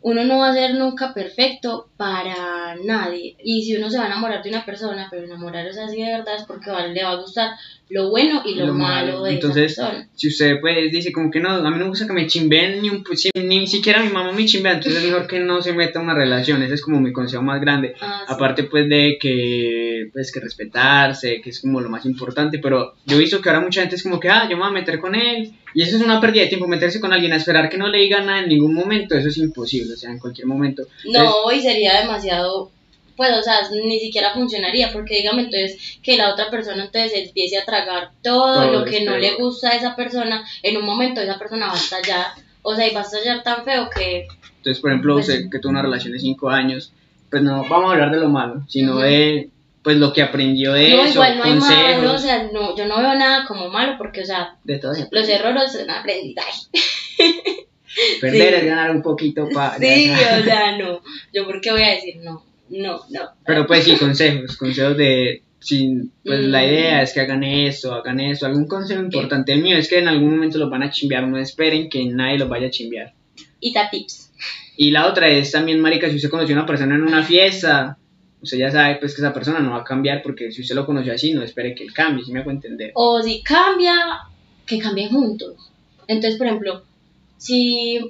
uno 0.00 0.24
no 0.24 0.38
va 0.38 0.48
a 0.48 0.54
ser 0.54 0.76
nunca 0.76 1.12
perfecto 1.12 1.88
para 2.02 2.74
nadie. 2.84 3.36
Y 3.44 3.62
si 3.62 3.76
uno 3.76 3.88
se 3.88 3.96
va 3.96 4.04
a 4.04 4.06
enamorar 4.08 4.42
de 4.42 4.48
una 4.48 4.64
persona, 4.64 5.06
pero 5.08 5.22
enamorarse 5.22 5.80
así 5.80 6.02
de 6.02 6.10
verdad 6.10 6.34
es 6.34 6.42
porque 6.42 6.68
le 6.92 7.04
va 7.04 7.10
a 7.10 7.20
gustar 7.20 7.50
lo 7.90 8.10
bueno 8.10 8.42
y 8.44 8.56
lo, 8.56 8.74
malo 8.74 9.22
de 9.22 9.34
Entonces, 9.34 9.70
esa 9.72 9.86
persona. 9.86 10.08
si 10.16 10.28
usted 10.28 10.60
pues 10.60 10.90
dice 10.90 11.12
como 11.12 11.30
que 11.30 11.38
no, 11.38 11.50
a 11.50 11.70
mí 11.70 11.78
no 11.78 11.84
me 11.84 11.88
gusta 11.90 12.08
que 12.08 12.12
me 12.12 12.26
chimben, 12.26 12.82
ni, 12.82 12.88
un, 12.88 13.04
ni 13.36 13.66
siquiera 13.68 14.02
mi 14.02 14.08
mamá 14.08 14.32
me 14.32 14.46
chimbea, 14.46 14.72
entonces 14.72 15.00
es 15.00 15.10
mejor 15.10 15.28
que 15.28 15.38
no 15.38 15.62
se 15.62 15.74
meta 15.74 16.00
en 16.00 16.06
una 16.06 16.14
relación. 16.14 16.60
Ese 16.64 16.74
es 16.74 16.82
como 16.82 17.00
mi 17.00 17.12
consejo 17.12 17.42
más 17.44 17.60
grande. 17.60 17.94
Ah, 18.00 18.24
Aparte 18.26 18.64
pues 18.64 18.88
de 18.88 19.16
que, 19.20 20.08
pues 20.12 20.32
que 20.32 20.40
respetarse, 20.40 21.40
que 21.40 21.50
es 21.50 21.60
como 21.60 21.80
lo 21.80 21.88
más 21.88 22.04
importante. 22.04 22.58
Pero 22.58 22.94
yo 23.06 23.16
he 23.16 23.20
visto 23.20 23.40
que 23.40 23.48
ahora 23.48 23.60
mucha 23.60 23.82
gente 23.82 23.94
es 23.94 24.02
como 24.02 24.18
que, 24.18 24.28
ah, 24.28 24.48
yo 24.50 24.56
me 24.56 24.62
voy 24.62 24.70
a 24.70 24.80
meter 24.80 24.98
con 24.98 25.14
él 25.14 25.52
y 25.74 25.82
eso 25.82 25.96
es 25.96 26.02
una 26.02 26.20
pérdida 26.20 26.42
de 26.42 26.48
tiempo, 26.48 26.66
meterse 26.66 27.00
con 27.00 27.12
alguien 27.12 27.32
a 27.32 27.36
esperar 27.36 27.68
que 27.68 27.78
no 27.78 27.88
le 27.88 27.98
diga 27.98 28.20
nada 28.20 28.40
en 28.40 28.48
ningún 28.48 28.74
momento, 28.74 29.16
eso 29.16 29.28
es 29.28 29.38
imposible, 29.38 29.94
o 29.94 29.96
sea, 29.96 30.10
en 30.10 30.18
cualquier 30.18 30.46
momento. 30.46 30.86
No, 31.12 31.50
y 31.50 31.60
sería 31.60 31.91
demasiado, 32.00 32.70
pues, 33.16 33.30
o 33.38 33.42
sea, 33.42 33.60
ni 33.70 34.00
siquiera 34.00 34.32
funcionaría, 34.32 34.92
porque 34.92 35.16
dígame 35.16 35.42
entonces 35.42 35.98
que 36.02 36.16
la 36.16 36.32
otra 36.32 36.50
persona 36.50 36.84
entonces 36.84 37.12
empiece 37.14 37.58
a 37.58 37.64
tragar 37.64 38.10
todo, 38.22 38.70
lo 38.70 38.84
que 38.84 39.04
no 39.04 39.16
le 39.16 39.34
gusta 39.34 39.70
a 39.70 39.76
esa 39.76 39.94
persona, 39.94 40.44
en 40.62 40.76
un 40.76 40.84
momento 40.84 41.20
esa 41.20 41.38
persona 41.38 41.66
va 41.66 41.74
a 41.74 41.76
estallar, 41.76 42.26
o 42.62 42.74
sea, 42.74 42.88
y 42.88 42.94
va 42.94 43.00
a 43.00 43.04
estallar 43.04 43.42
tan 43.42 43.64
feo 43.64 43.88
que... 43.90 44.26
Entonces, 44.58 44.80
por 44.80 44.90
ejemplo, 44.90 45.14
pues, 45.14 45.28
usted 45.28 45.50
que 45.50 45.58
tuvo 45.58 45.70
una 45.70 45.82
relación 45.82 46.12
de 46.12 46.20
cinco 46.20 46.48
años, 46.48 46.92
pues 47.30 47.42
no 47.42 47.64
vamos 47.68 47.90
a 47.90 47.92
hablar 47.94 48.10
de 48.12 48.20
lo 48.20 48.28
malo, 48.28 48.62
sino 48.68 48.98
de 48.98 49.50
pues 49.82 49.96
lo 49.96 50.12
que 50.12 50.22
aprendió 50.22 50.72
de 50.74 50.90
no, 50.90 51.02
eso, 51.02 51.14
igual 51.14 51.38
no 51.38 51.44
hay 51.44 51.54
malo, 51.54 52.12
o 52.14 52.18
sea, 52.18 52.48
no, 52.52 52.76
yo 52.76 52.86
no 52.86 52.98
veo 52.98 53.14
nada 53.14 53.44
como 53.46 53.68
malo 53.68 53.96
porque, 53.98 54.22
o 54.22 54.24
sea, 54.24 54.56
los 54.64 55.28
errores 55.28 55.72
son 55.72 55.90
aprendizaje. 55.90 56.68
Perder 58.20 58.54
es 58.54 58.64
ganar 58.64 58.90
un 58.90 59.02
poquito 59.02 59.48
para... 59.52 59.78
Sí, 59.78 60.10
o 60.10 60.44
sea, 60.44 60.76
no, 60.78 61.02
yo 61.32 61.44
porque 61.46 61.70
voy 61.70 61.82
a 61.82 61.90
decir 61.90 62.16
no, 62.22 62.44
no, 62.70 63.00
no. 63.10 63.20
Pero 63.44 63.66
pues 63.66 63.84
sí, 63.84 63.96
consejos, 63.96 64.56
consejos 64.56 64.96
de, 64.96 65.42
sin, 65.62 66.12
pues 66.24 66.40
la 66.40 66.60
mm. 66.60 66.64
idea 66.64 67.02
es 67.02 67.12
que 67.12 67.20
hagan 67.20 67.44
esto, 67.44 67.94
hagan 67.94 68.20
esto, 68.20 68.46
algún 68.46 68.66
consejo 68.66 69.00
importante. 69.00 69.52
El 69.52 69.62
mío 69.62 69.76
es 69.76 69.88
que 69.88 69.98
en 69.98 70.08
algún 70.08 70.30
momento 70.30 70.58
los 70.58 70.70
van 70.70 70.82
a 70.82 70.90
chimbear, 70.90 71.26
no 71.26 71.38
esperen 71.38 71.88
que 71.88 72.04
nadie 72.06 72.38
los 72.38 72.48
vaya 72.48 72.66
a 72.68 72.70
chimbear. 72.70 73.14
Y 73.60 73.72
da 73.72 73.88
tips. 73.90 74.32
Y 74.76 74.90
la 74.90 75.06
otra 75.06 75.28
es 75.28 75.52
también, 75.52 75.80
marica, 75.80 76.08
si 76.08 76.16
usted 76.16 76.30
conoció 76.30 76.56
a 76.56 76.58
una 76.58 76.66
persona 76.66 76.94
en 76.94 77.02
una 77.02 77.22
fiesta, 77.22 77.98
usted 78.40 78.58
ya 78.58 78.70
sabe 78.70 78.96
pues 78.96 79.14
que 79.14 79.20
esa 79.20 79.32
persona 79.32 79.60
no 79.60 79.72
va 79.72 79.78
a 79.78 79.84
cambiar 79.84 80.22
porque 80.22 80.50
si 80.50 80.62
usted 80.62 80.74
lo 80.74 80.86
conoce 80.86 81.10
así, 81.10 81.32
no 81.32 81.42
espere 81.42 81.74
que 81.74 81.84
él 81.84 81.92
cambie, 81.92 82.24
si 82.24 82.32
me 82.32 82.40
hago 82.40 82.50
entender. 82.50 82.90
O 82.94 83.22
si 83.22 83.42
cambia, 83.42 83.94
que 84.66 84.78
cambien 84.78 85.10
juntos. 85.10 85.70
Entonces, 86.08 86.36
por 86.38 86.46
ejemplo, 86.46 86.82
si 87.42 88.00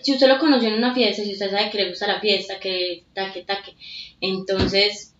si 0.00 0.12
usted 0.12 0.28
lo 0.28 0.38
conoció 0.38 0.68
en 0.68 0.76
una 0.76 0.94
fiesta, 0.94 1.22
si 1.22 1.32
usted 1.32 1.50
sabe 1.50 1.70
que 1.70 1.78
le 1.78 1.88
gusta 1.90 2.06
la 2.06 2.20
fiesta, 2.20 2.58
que 2.60 3.02
taque, 3.14 3.42
taque, 3.42 3.74
entonces 4.20 5.14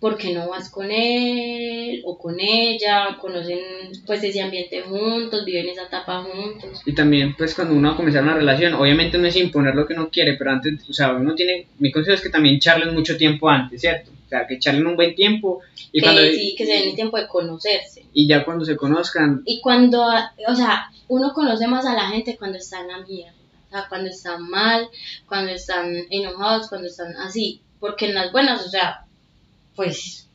¿por 0.00 0.16
qué 0.16 0.32
no 0.32 0.48
vas 0.48 0.70
con 0.70 0.90
él 0.90 2.02
o 2.04 2.18
con 2.18 2.36
ella? 2.38 3.16
Conocen 3.20 3.58
pues 4.06 4.22
ese 4.22 4.40
ambiente 4.40 4.82
juntos, 4.82 5.44
viven 5.44 5.68
esa 5.68 5.84
etapa 5.84 6.22
juntos. 6.22 6.82
Y 6.86 6.94
también 6.94 7.34
pues 7.36 7.54
cuando 7.54 7.74
uno 7.74 7.88
va 7.88 7.94
a 7.94 7.96
comenzar 7.96 8.22
una 8.22 8.34
relación, 8.34 8.74
obviamente 8.74 9.18
no 9.18 9.26
es 9.26 9.36
imponer 9.36 9.74
lo 9.74 9.86
que 9.86 9.94
uno 9.94 10.08
quiere, 10.10 10.34
pero 10.34 10.52
antes, 10.52 10.88
o 10.88 10.92
sea, 10.92 11.12
uno 11.12 11.34
tiene, 11.34 11.66
mi 11.78 11.90
consejo 11.90 12.14
es 12.14 12.22
que 12.22 12.30
también 12.30 12.60
charlen 12.60 12.94
mucho 12.94 13.16
tiempo 13.16 13.48
antes, 13.48 13.80
¿cierto? 13.80 14.10
O 14.28 14.30
sea, 14.30 14.46
que 14.46 14.58
charlen 14.58 14.86
un 14.86 14.94
buen 14.94 15.14
tiempo. 15.14 15.62
Y 15.90 16.02
cuando, 16.02 16.20
sí, 16.20 16.54
que 16.54 16.66
se 16.66 16.72
den 16.72 16.90
el 16.90 16.94
tiempo 16.94 17.16
de 17.16 17.26
conocerse. 17.26 18.04
Y 18.12 18.28
ya 18.28 18.44
cuando 18.44 18.66
se 18.66 18.76
conozcan. 18.76 19.42
Y 19.46 19.62
cuando, 19.62 20.04
o 20.46 20.54
sea, 20.54 20.90
uno 21.08 21.32
conoce 21.32 21.66
más 21.66 21.86
a 21.86 21.94
la 21.94 22.08
gente 22.08 22.36
cuando 22.36 22.58
está 22.58 22.82
en 22.82 22.88
la 22.88 22.98
mierda. 22.98 23.32
O 23.68 23.70
sea, 23.70 23.86
cuando 23.88 24.10
están 24.10 24.46
mal, 24.46 24.86
cuando 25.26 25.50
están 25.50 25.94
enojados, 26.10 26.68
cuando 26.68 26.88
están 26.88 27.16
así. 27.16 27.62
Porque 27.80 28.04
en 28.04 28.14
las 28.14 28.30
buenas, 28.30 28.66
o 28.66 28.68
sea, 28.68 29.06
pues 29.74 30.28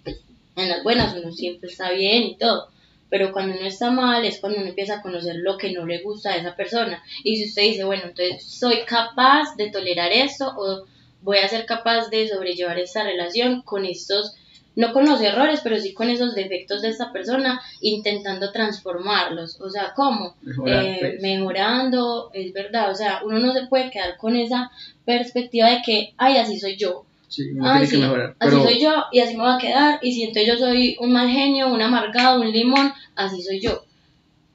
en 0.55 0.69
las 0.69 0.83
buenas 0.83 1.15
uno 1.15 1.31
siempre 1.31 1.69
está 1.69 1.91
bien 1.91 2.23
y 2.23 2.37
todo, 2.37 2.69
pero 3.09 3.31
cuando 3.31 3.55
uno 3.55 3.67
está 3.67 3.91
mal 3.91 4.25
es 4.25 4.39
cuando 4.39 4.59
uno 4.59 4.69
empieza 4.69 4.95
a 4.95 5.01
conocer 5.03 5.35
lo 5.35 5.55
que 5.57 5.71
no 5.71 5.85
le 5.85 6.01
gusta 6.01 6.31
a 6.31 6.37
esa 6.37 6.55
persona. 6.55 7.03
Y 7.23 7.35
si 7.35 7.49
usted 7.49 7.61
dice, 7.61 7.83
bueno, 7.83 8.05
entonces 8.05 8.43
soy 8.43 8.85
capaz 8.87 9.55
de 9.55 9.69
tolerar 9.69 10.11
esto 10.11 10.51
o 10.57 10.85
voy 11.23 11.39
a 11.39 11.47
ser 11.47 11.65
capaz 11.65 12.09
de 12.09 12.27
sobrellevar 12.27 12.77
esta 12.77 13.03
relación 13.03 13.61
con 13.63 13.85
estos, 13.85 14.35
no 14.75 14.93
con 14.93 15.05
los 15.05 15.21
errores, 15.21 15.61
pero 15.63 15.79
sí 15.79 15.93
con 15.93 16.09
esos 16.09 16.35
defectos 16.35 16.81
de 16.81 16.89
esta 16.89 17.11
persona, 17.11 17.61
intentando 17.81 18.51
transformarlos. 18.51 19.59
O 19.61 19.69
sea, 19.69 19.93
¿cómo? 19.95 20.35
Eh, 20.67 20.97
pues. 20.99 21.21
Mejorando, 21.21 22.29
es 22.33 22.53
verdad. 22.53 22.91
O 22.91 22.95
sea, 22.95 23.21
uno 23.23 23.39
no 23.39 23.53
se 23.53 23.67
puede 23.67 23.89
quedar 23.89 24.17
con 24.17 24.35
esa 24.35 24.71
perspectiva 25.05 25.69
de 25.69 25.81
que, 25.85 26.13
ay, 26.17 26.37
así 26.37 26.59
soy 26.59 26.77
yo 26.77 27.05
Sí, 27.33 27.49
tiene 27.51 27.87
que 27.89 27.97
mejorar. 27.97 28.35
Así 28.37 28.55
soy 28.55 28.79
yo 28.79 29.05
y 29.11 29.19
así 29.19 29.35
me 29.35 29.43
va 29.43 29.55
a 29.55 29.57
quedar. 29.57 29.99
Y 30.03 30.11
si 30.11 30.21
entonces 30.21 30.47
yo 30.47 30.55
soy 30.55 30.95
un 30.99 31.13
mal 31.13 31.27
genio, 31.27 31.73
un 31.73 31.81
amargado, 31.81 32.39
un 32.39 32.51
limón, 32.51 32.93
así 33.15 33.41
soy 33.41 33.59
yo. 33.59 33.85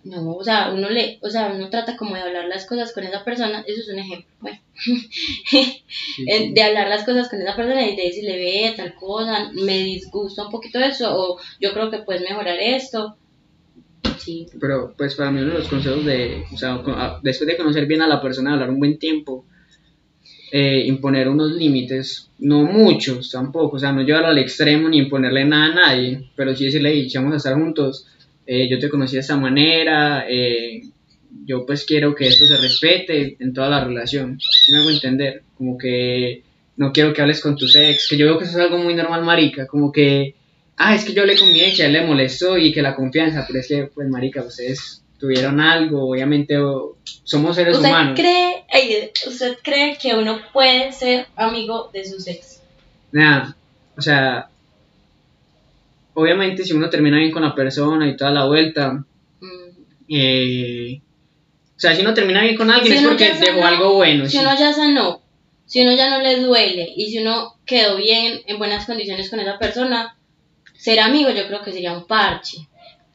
No, 0.05 0.33
o 0.33 0.45
sea, 0.45 0.73
uno 0.73 0.89
le, 0.89 1.19
o 1.23 1.29
sea, 1.29 1.53
uno 1.55 1.69
trata 1.71 1.97
como 1.97 2.15
de 2.15 2.21
hablar 2.21 2.47
las 2.47 2.67
cosas 2.67 2.93
con 2.93 3.05
esa 3.05 3.25
persona, 3.25 3.65
eso 3.67 3.81
es 3.81 3.89
un 3.89 3.99
ejemplo, 3.99 4.31
bueno, 4.41 4.59
de 6.55 6.63
hablar 6.63 6.89
las 6.89 7.05
cosas 7.05 7.29
con 7.29 7.43
esa 7.43 7.57
persona 7.57 7.85
y 7.85 7.97
de 7.97 8.05
decirle, 8.05 8.37
ve, 8.37 8.75
tal 8.77 8.95
cosa, 8.95 9.51
me 9.53 9.79
disgusta 9.79 10.45
un 10.47 10.53
poquito 10.53 10.79
eso, 10.79 11.15
o 11.15 11.39
yo 11.61 11.73
creo 11.73 11.91
que 11.91 11.99
puedes 11.99 12.23
mejorar 12.23 12.59
esto, 12.61 13.17
sí. 14.19 14.47
Pero, 14.61 14.95
pues, 14.97 15.17
para 15.17 15.33
mí 15.33 15.41
uno 15.41 15.53
de 15.53 15.59
los 15.59 15.69
consejos 15.69 16.05
de, 16.05 16.45
o 16.53 16.57
sea, 16.57 16.81
después 17.23 17.49
de 17.49 17.57
conocer 17.57 17.87
bien 17.87 18.01
a 18.01 18.09
la 18.09 18.23
persona, 18.23 18.55
hablar 18.55 18.71
un 18.71 18.79
buen 18.79 18.99
tiempo, 18.99 19.45
eh, 20.53 20.85
imponer 20.87 21.29
unos 21.29 21.53
límites, 21.53 22.31
no 22.39 22.63
muchos 22.63 23.31
tampoco, 23.31 23.77
o 23.77 23.79
sea, 23.79 23.93
no 23.93 24.03
llevarlo 24.03 24.29
al 24.29 24.39
extremo 24.39 24.89
ni 24.89 24.99
imponerle 24.99 25.45
nada 25.45 25.67
a 25.67 25.75
nadie, 25.75 26.31
pero 26.37 26.55
sí 26.55 26.65
decirle, 26.65 27.07
vamos 27.17 27.35
a 27.35 27.37
estar 27.37 27.55
juntos, 27.55 28.07
eh, 28.51 28.67
yo 28.67 28.79
te 28.79 28.89
conocí 28.89 29.17
de 29.17 29.21
esta 29.21 29.37
manera, 29.37 30.25
eh, 30.27 30.81
yo 31.45 31.67
pues 31.67 31.85
quiero 31.85 32.15
que 32.15 32.29
esto 32.29 32.47
se 32.47 32.57
respete 32.57 33.37
en 33.39 33.53
toda 33.53 33.69
la 33.69 33.85
relación, 33.85 34.41
si 34.41 34.73
me 34.73 34.79
hago 34.79 34.89
entender, 34.89 35.43
como 35.55 35.77
que 35.77 36.45
no 36.79 36.91
quiero 36.91 37.13
que 37.13 37.21
hables 37.21 37.43
con 37.43 37.57
tu 37.57 37.67
ex, 37.67 38.09
que 38.09 38.17
yo 38.17 38.25
veo 38.25 38.39
que 38.39 38.45
eso 38.45 38.59
es 38.59 38.65
algo 38.65 38.79
muy 38.79 38.95
normal, 38.95 39.23
marica, 39.23 39.67
como 39.67 39.93
que, 39.93 40.35
ah, 40.79 40.95
es 40.95 41.05
que 41.05 41.13
yo 41.13 41.21
hablé 41.21 41.37
con 41.37 41.53
mi 41.53 41.61
ex 41.61 41.79
y 41.79 41.83
a 41.83 41.87
él 41.89 41.93
le 41.93 42.07
molestó 42.07 42.57
y 42.57 42.73
que 42.73 42.81
la 42.81 42.97
confianza, 42.97 43.45
pero 43.47 43.61
es 43.61 43.69
que, 43.69 43.91
pues, 43.95 44.09
marica, 44.09 44.43
ustedes 44.43 45.03
tuvieron 45.19 45.61
algo, 45.61 46.09
obviamente 46.09 46.57
somos 47.25 47.55
seres 47.55 47.77
¿Usted 47.77 47.91
humanos. 47.91 48.19
Cree, 48.19 49.13
¿Usted 49.27 49.59
cree 49.63 49.99
que 50.01 50.15
uno 50.15 50.39
puede 50.55 50.91
ser 50.93 51.27
amigo 51.37 51.91
de 51.93 52.07
sus 52.07 52.27
ex? 52.27 52.63
Nada, 53.13 53.55
o 53.95 54.01
sea, 54.01 54.49
obviamente 56.19 56.65
si 56.65 56.73
uno 56.73 56.91
termina 56.91 57.19
bien 57.19 57.31
con 57.31 57.43
la 57.43 57.55
persona 57.55 58.09
y 58.09 58.17
toda 58.17 58.33
la 58.33 58.45
vuelta, 58.47 58.93
mm. 58.93 59.71
eh, 60.09 61.01
o 61.77 61.81
sea, 61.81 61.95
si 61.95 62.03
uno 62.03 62.13
termina 62.13 62.43
bien 62.43 62.57
con 62.57 62.71
alguien 62.71 62.93
es 62.93 63.03
porque 63.03 63.35
dejó 63.35 63.65
algo 63.65 63.95
bueno. 63.95 64.29
Si 64.29 64.39
uno 64.39 64.51
ya 64.59 64.73
sanó, 64.73 65.23
si 65.65 65.83
uno 65.83 65.93
ya 65.95 66.11
no 66.11 66.21
le 66.21 66.41
duele 66.41 66.93
y 66.97 67.11
si 67.11 67.19
uno 67.19 67.55
quedó 67.65 67.97
bien, 67.97 68.41
en 68.47 68.59
buenas 68.59 68.85
condiciones 68.85 69.31
con 69.31 69.39
esa 69.39 69.59
persona, 69.59 70.17
ser 70.75 70.99
amigo 70.99 71.31
yo 71.31 71.47
creo 71.47 71.63
que 71.63 71.73
sería 71.73 71.93
un 71.93 72.07
parche. 72.07 72.68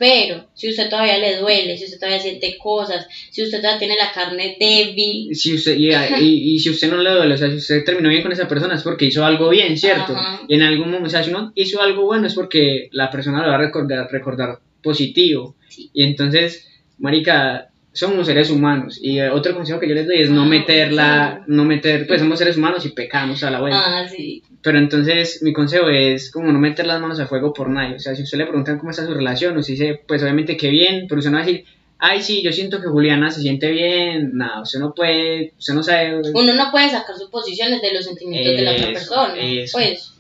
Pero 0.04 0.50
si 0.54 0.68
usted 0.68 0.90
todavía 0.90 1.18
le 1.18 1.38
duele, 1.38 1.78
si 1.78 1.86
usted 1.86 1.98
todavía 1.98 2.20
siente 2.20 2.58
cosas, 2.58 3.08
si 3.32 3.42
usted 3.42 3.60
todavía 3.60 3.80
tiene 3.80 3.96
la 3.96 4.12
carne 4.12 4.58
débil. 4.60 5.34
Si 5.34 5.54
usted, 5.54 5.78
y, 5.78 5.94
y, 6.26 6.60
si 6.60 6.72
usted 6.72 6.92
no 6.92 6.98
le 6.98 7.10
duele, 7.10 7.36
o 7.36 7.38
sea, 7.38 7.50
si 7.50 7.56
usted 7.56 7.86
terminó 7.86 8.10
bien 8.10 8.22
con 8.22 8.34
esa 8.34 8.46
persona 8.46 8.76
es 8.76 8.84
porque 8.84 9.06
hizo 9.06 9.24
algo 9.24 9.48
bien, 9.48 9.78
¿cierto? 9.78 10.14
Y 10.50 10.56
en 10.56 10.64
algún 10.64 10.88
momento, 10.88 11.08
o 11.08 11.10
sea, 11.10 11.24
si 11.24 11.30
uno 11.30 11.54
hizo 11.56 11.82
algo 11.82 12.04
bueno 12.04 12.28
es 12.28 12.34
porque 12.34 12.90
la 12.92 13.10
persona 13.10 13.42
lo 13.44 13.48
va 13.48 13.56
a 13.56 13.60
recordar, 13.60 14.12
recordar 14.12 14.60
positivo. 14.82 15.56
Y 15.94 16.04
entonces, 16.04 16.68
Marica, 16.98 17.70
somos 17.94 18.26
seres 18.26 18.50
humanos 18.50 19.00
y 19.02 19.22
otro 19.22 19.54
consejo 19.54 19.80
que 19.80 19.88
yo 19.88 19.94
les 19.94 20.08
doy 20.08 20.22
es 20.22 20.30
no 20.30 20.42
ah, 20.42 20.46
meterla, 20.46 21.44
no 21.48 21.64
meter, 21.64 22.08
pues 22.08 22.20
somos 22.20 22.40
seres 22.40 22.58
humanos 22.58 22.86
y 22.86 22.90
pecamos 22.90 23.44
a 23.44 23.52
la 23.52 23.62
vez. 23.62 23.76
Ah, 23.78 24.06
sí. 24.10 24.42
Pero 24.62 24.80
entonces 24.80 25.44
mi 25.44 25.54
consejo 25.54 25.90
es 25.90 26.32
como 26.32 26.52
no 26.52 26.60
meter 26.60 26.88
las 26.88 27.00
manos 27.00 27.20
a 27.20 27.28
fuego 27.28 27.54
por 27.54 27.70
nadie. 27.70 27.96
O 27.96 28.00
sea, 28.00 28.16
si 28.16 28.24
usted 28.24 28.40
le 28.40 28.46
preguntan 28.46 28.80
cómo 28.80 28.90
está 28.90 29.06
su 29.06 29.14
relación, 29.14 29.58
usted 29.58 29.74
dice, 29.74 30.02
pues 30.08 30.24
obviamente 30.24 30.58
que 30.58 30.70
bien, 30.70 31.06
pero 31.08 31.20
usted 31.20 31.32
no 31.32 31.38
va 31.38 31.44
a 31.44 31.46
decir, 31.46 31.66
ay, 32.00 32.22
sí, 32.22 32.42
yo 32.44 32.52
siento 32.52 32.82
que 32.82 32.88
Juliana 32.88 33.30
se 33.30 33.42
siente 33.42 33.72
bien. 33.72 34.32
Nada, 34.34 34.62
usted 34.62 34.80
no 34.80 34.94
puede, 34.94 35.54
usted 35.58 35.74
no 35.74 35.84
sabe. 35.84 36.22
Uno 36.34 36.54
no 36.54 36.72
puede 36.72 36.90
sacar 36.90 37.16
suposiciones 37.16 37.82
de 37.82 37.94
los 37.94 38.06
sentimientos 38.06 38.56
de 38.56 38.62
la 38.62 38.72
otra 38.74 38.88
persona. 38.88 39.36
Pues, 39.36 40.14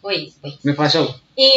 pues, 0.00 0.38
pues. 0.40 0.64
Me 0.64 0.72
pasó. 0.72 1.20
Y, 1.36 1.50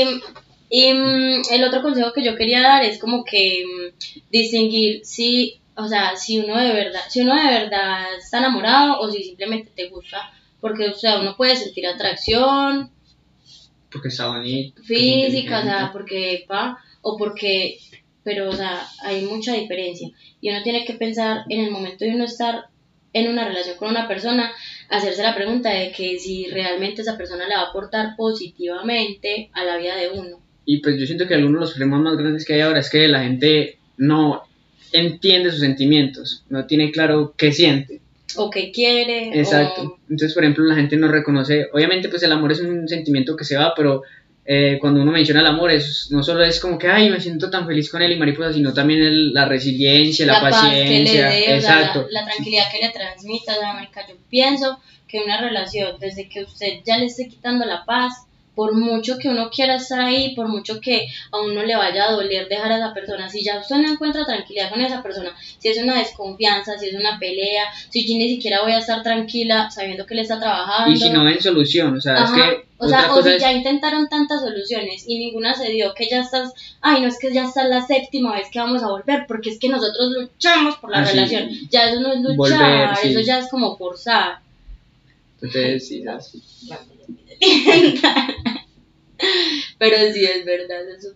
y 0.69 0.93
mm, 0.93 1.41
el 1.51 1.63
otro 1.63 1.81
consejo 1.81 2.11
que 2.13 2.23
yo 2.23 2.35
quería 2.35 2.61
dar 2.61 2.83
es 2.83 2.99
como 2.99 3.23
que 3.23 3.63
mm, 3.65 3.82
distinguir 4.31 5.05
si, 5.05 5.59
o 5.75 5.87
sea, 5.87 6.15
si 6.15 6.39
uno 6.39 6.57
de 6.57 6.73
verdad, 6.73 7.01
si 7.09 7.21
uno 7.21 7.35
de 7.35 7.59
verdad 7.59 8.15
está 8.17 8.39
enamorado 8.39 8.99
o 8.99 9.11
si 9.11 9.23
simplemente 9.23 9.71
te 9.75 9.89
gusta 9.89 10.31
porque, 10.63 10.87
o 10.87 10.93
sea, 10.93 11.19
uno 11.19 11.35
puede 11.35 11.57
sentir 11.57 11.85
atracción. 11.85 12.89
Porque 13.91 14.07
está 14.07 14.27
bonito. 14.27 14.81
Física, 14.81 15.59
o 15.59 15.63
sea, 15.63 15.89
porque, 15.91 16.45
pa, 16.47 16.77
o 17.01 17.17
porque, 17.17 17.79
pero, 18.23 18.47
o 18.47 18.53
sea, 18.53 18.81
hay 19.01 19.25
mucha 19.25 19.53
diferencia. 19.55 20.07
Y 20.39 20.51
uno 20.51 20.63
tiene 20.63 20.85
que 20.85 20.93
pensar 20.93 21.43
en 21.49 21.65
el 21.65 21.69
momento 21.69 22.05
de 22.05 22.15
uno 22.15 22.23
estar 22.23 22.67
en 23.11 23.29
una 23.29 23.45
relación 23.45 23.75
con 23.75 23.89
una 23.89 24.07
persona, 24.07 24.53
hacerse 24.87 25.21
la 25.21 25.35
pregunta 25.35 25.69
de 25.69 25.91
que 25.91 26.17
si 26.17 26.45
realmente 26.45 27.01
esa 27.01 27.17
persona 27.17 27.45
le 27.45 27.55
va 27.55 27.63
a 27.63 27.69
aportar 27.69 28.15
positivamente 28.15 29.49
a 29.51 29.65
la 29.65 29.75
vida 29.75 29.97
de 29.97 30.11
uno. 30.11 30.39
Y 30.63 30.77
pues 30.77 30.97
yo 30.97 31.05
siento 31.05 31.27
que 31.27 31.35
uno 31.35 31.59
de 31.59 31.65
los 31.65 31.73
problemas 31.73 31.99
más 31.99 32.15
grandes 32.15 32.45
que 32.45 32.53
hay 32.53 32.61
ahora 32.61 32.79
es 32.79 32.89
que 32.89 33.05
la 33.09 33.21
gente 33.21 33.79
no 34.03 34.43
entiende 34.91 35.51
sus 35.51 35.61
sentimientos, 35.61 36.43
no 36.49 36.65
tiene 36.65 36.91
claro 36.91 37.33
qué 37.37 37.51
siente 37.51 38.01
o 38.35 38.49
que 38.49 38.71
quiere. 38.71 39.39
Exacto. 39.39 39.97
Entonces, 40.09 40.33
por 40.33 40.43
ejemplo, 40.43 40.65
la 40.65 40.75
gente 40.75 40.97
no 40.97 41.07
reconoce, 41.07 41.67
obviamente 41.71 42.09
pues 42.09 42.23
el 42.23 42.31
amor 42.31 42.51
es 42.51 42.61
un 42.61 42.87
sentimiento 42.87 43.35
que 43.35 43.45
se 43.45 43.57
va, 43.57 43.73
pero 43.75 44.03
eh, 44.45 44.77
cuando 44.79 45.01
uno 45.01 45.11
menciona 45.11 45.41
el 45.41 45.47
amor, 45.47 45.71
es, 45.71 46.07
no 46.11 46.23
solo 46.23 46.43
es 46.43 46.59
como 46.59 46.77
que, 46.77 46.87
ay, 46.87 47.09
me 47.09 47.19
siento 47.19 47.49
tan 47.49 47.65
feliz 47.65 47.89
con 47.89 48.01
él 48.01 48.11
y 48.11 48.17
mariposa, 48.17 48.53
sino 48.53 48.73
también 48.73 49.33
la 49.33 49.45
resiliencia, 49.45 50.25
la, 50.25 50.41
paciencia. 50.41 51.55
Exacto. 51.55 52.07
la, 52.09 52.25
tranquilidad 52.25 52.65
que 52.71 52.85
le 52.85 52.91
transmita, 52.91 53.53
yo 53.55 54.15
pienso 54.29 54.79
que 55.07 55.21
una 55.23 55.39
relación, 55.39 55.97
desde 55.99 56.27
que 56.27 56.43
usted 56.43 56.79
ya 56.85 56.97
le 56.97 57.05
esté 57.05 57.27
quitando 57.27 57.65
la 57.65 57.85
paz, 57.85 58.13
por 58.55 58.73
mucho 58.75 59.17
que 59.17 59.29
uno 59.29 59.49
quiera 59.49 59.75
estar 59.75 59.99
ahí, 59.99 60.35
por 60.35 60.47
mucho 60.47 60.79
que 60.79 61.07
a 61.31 61.41
uno 61.41 61.63
le 61.63 61.75
vaya 61.75 62.05
a 62.05 62.11
doler 62.11 62.47
dejar 62.47 62.71
a 62.71 62.77
esa 62.77 62.93
persona, 62.93 63.29
si 63.29 63.43
ya 63.43 63.59
usted 63.59 63.77
no 63.77 63.91
encuentra 63.91 64.25
tranquilidad 64.25 64.69
con 64.69 64.81
esa 64.81 65.01
persona, 65.01 65.35
si 65.57 65.69
es 65.69 65.77
una 65.81 65.97
desconfianza, 65.97 66.77
si 66.77 66.89
es 66.89 66.95
una 66.95 67.17
pelea, 67.19 67.65
si 67.89 68.07
yo 68.07 68.17
ni 68.17 68.29
siquiera 68.29 68.61
voy 68.61 68.73
a 68.73 68.79
estar 68.79 69.01
tranquila 69.01 69.69
sabiendo 69.71 70.05
que 70.05 70.15
le 70.15 70.21
está 70.21 70.39
trabajando. 70.39 70.91
Y 70.91 70.97
si 70.97 71.09
no 71.09 71.23
ven 71.23 71.41
solución, 71.41 71.97
o 71.97 72.01
sea, 72.01 72.23
es 72.23 72.31
que... 72.31 72.73
O 72.79 72.89
sea, 72.89 73.13
o 73.13 73.23
si 73.23 73.39
ya 73.39 73.53
intentaron 73.53 74.09
tantas 74.09 74.41
soluciones 74.41 75.05
y 75.07 75.17
ninguna 75.17 75.53
se 75.53 75.69
dio, 75.69 75.93
que 75.93 76.09
ya 76.09 76.19
estás, 76.19 76.51
ay, 76.81 77.01
no 77.01 77.07
es 77.07 77.17
que 77.17 77.33
ya 77.33 77.45
está 77.45 77.65
la 77.65 77.85
séptima 77.85 78.33
vez 78.35 78.49
que 78.51 78.59
vamos 78.59 78.83
a 78.83 78.89
volver, 78.89 79.23
porque 79.25 79.51
es 79.51 79.59
que 79.59 79.69
nosotros 79.69 80.11
luchamos 80.11 80.75
por 80.77 80.91
la 80.91 80.97
ah, 80.97 81.05
relación, 81.05 81.49
ya 81.69 81.89
eso 81.89 82.01
no 82.01 82.11
es 82.11 82.19
luchar, 82.19 82.97
eso 83.01 83.21
ya 83.21 83.39
es 83.39 83.47
como 83.47 83.77
forzar. 83.77 84.39
Entonces, 85.41 85.87
sí, 85.87 86.03
Pero 89.79 89.95
sí, 90.13 90.23
es 90.25 90.45
verdad, 90.45 90.89
eso 90.97 91.13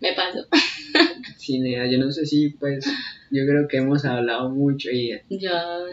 me 0.00 0.12
pasó. 0.14 0.46
Sí, 1.36 1.60
yo 1.90 1.98
no 1.98 2.12
sé 2.12 2.26
si, 2.26 2.50
pues, 2.50 2.84
yo 3.30 3.46
creo 3.46 3.66
que 3.66 3.78
hemos 3.78 4.04
hablado 4.04 4.50
mucho 4.50 4.90
y 4.90 5.18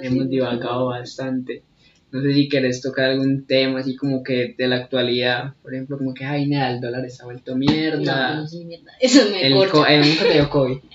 hemos 0.03 0.29
divagado 0.29 0.87
bastante. 0.87 1.63
No 2.11 2.21
sé 2.21 2.33
si 2.33 2.47
querés 2.49 2.81
tocar 2.81 3.11
algún 3.11 3.45
tema 3.45 3.79
así 3.79 3.95
como 3.95 4.23
que 4.23 4.55
de 4.57 4.67
la 4.67 4.75
actualidad, 4.75 5.53
por 5.63 5.73
ejemplo, 5.73 5.97
como 5.97 6.13
que, 6.13 6.25
ay, 6.25 6.47
nada, 6.47 6.73
el 6.73 6.81
dólar 6.81 7.05
está 7.05 7.25
vuelto 7.25 7.55
mierda. 7.55 8.35
No, 8.35 8.47
sí, 8.47 8.65
mierda. 8.65 8.91
Eso 8.99 9.29
me 9.31 9.47
el 9.47 9.53
corta. 9.53 9.93
Eh, 9.93 9.99
¿Nunca 9.99 10.23
te 10.23 10.33
dio 10.33 10.49
COVID? 10.49 10.77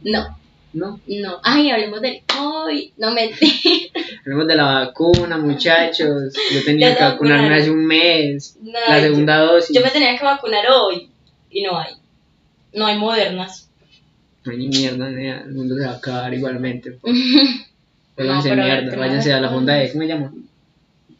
No, 0.00 0.37
¿No? 0.72 1.00
No. 1.06 1.40
Ay, 1.42 1.70
hablemos 1.70 2.00
del 2.00 2.22
hoy. 2.38 2.92
No 2.98 3.12
me 3.12 3.30
Hablemos 4.20 4.46
de 4.46 4.54
la 4.54 4.64
vacuna, 4.64 5.38
muchachos. 5.38 6.34
Yo 6.52 6.64
tenía 6.64 6.96
que 6.96 7.02
vacunarme 7.02 7.54
hace 7.54 7.70
un 7.70 7.86
mes. 7.86 8.56
la 8.62 9.00
segunda 9.00 9.38
dosis. 9.38 9.74
Yo 9.74 9.82
me 9.82 9.90
tenía 9.90 10.16
que 10.16 10.24
vacunar 10.24 10.64
hoy. 10.70 11.08
Y 11.50 11.62
no 11.62 11.78
hay. 11.78 11.94
No 12.74 12.86
hay 12.86 12.98
modernas. 12.98 13.70
No 14.44 14.52
hay 14.52 14.58
ni 14.58 14.68
mierda, 14.68 15.10
ni 15.10 15.26
el 15.26 15.52
mundo 15.52 15.76
se 15.76 15.84
va 15.84 15.92
a 15.92 15.96
acabar 15.96 16.34
igualmente. 16.34 16.98
Váyanse 18.16 18.56
no, 18.56 18.64
mierda, 18.64 18.96
váyanse 18.96 19.32
a 19.32 19.40
la 19.40 19.48
fonda 19.48 19.74
de. 19.74 19.92
¿Cómo 19.92 20.00
me 20.00 20.06
llamo? 20.06 20.32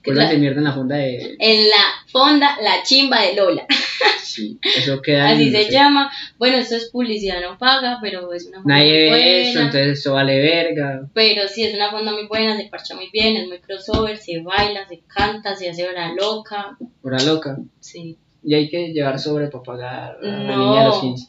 Váyanse 0.04 0.38
mierda 0.38 0.58
en 0.58 0.64
la 0.64 0.72
fonda 0.72 0.96
de. 0.96 1.36
En 1.38 1.68
la 1.68 1.84
fonda, 2.10 2.56
la 2.60 2.82
chimba 2.82 3.22
de 3.22 3.34
Lola. 3.36 3.66
Sí, 4.38 4.58
eso 4.62 5.02
queda. 5.02 5.30
Así 5.30 5.50
se 5.50 5.68
llama. 5.70 6.12
Bueno, 6.38 6.58
esto 6.58 6.76
es 6.76 6.90
publicidad 6.90 7.40
no 7.40 7.58
paga, 7.58 7.98
pero 8.00 8.32
es 8.32 8.46
una 8.46 8.62
fonda 8.62 8.76
Nadie 8.76 9.10
ve 9.10 9.50
eso, 9.50 9.58
entonces 9.58 9.98
eso 9.98 10.12
vale 10.12 10.38
verga. 10.40 11.08
Pero 11.12 11.48
sí, 11.48 11.64
es 11.64 11.74
una 11.74 11.90
fonda 11.90 12.12
muy 12.12 12.26
buena, 12.26 12.56
se 12.56 12.68
parcha 12.68 12.94
muy 12.94 13.10
bien, 13.12 13.36
es 13.36 13.48
muy 13.48 13.58
crossover, 13.58 14.16
se 14.16 14.40
baila, 14.40 14.86
se 14.86 15.00
canta, 15.08 15.56
se 15.56 15.68
hace 15.68 15.88
hora 15.88 16.12
loca. 16.14 16.76
¿Hora 17.02 17.20
loca? 17.24 17.58
Sí. 17.80 18.16
Y 18.44 18.54
hay 18.54 18.68
que 18.68 18.92
llevar 18.92 19.18
sobre 19.18 19.48
para 19.48 19.64
pagar 19.64 20.18
a 20.22 20.26
la 20.26 20.56
niña 20.56 20.82
a 20.82 20.88
los 20.88 21.00
15. 21.00 21.28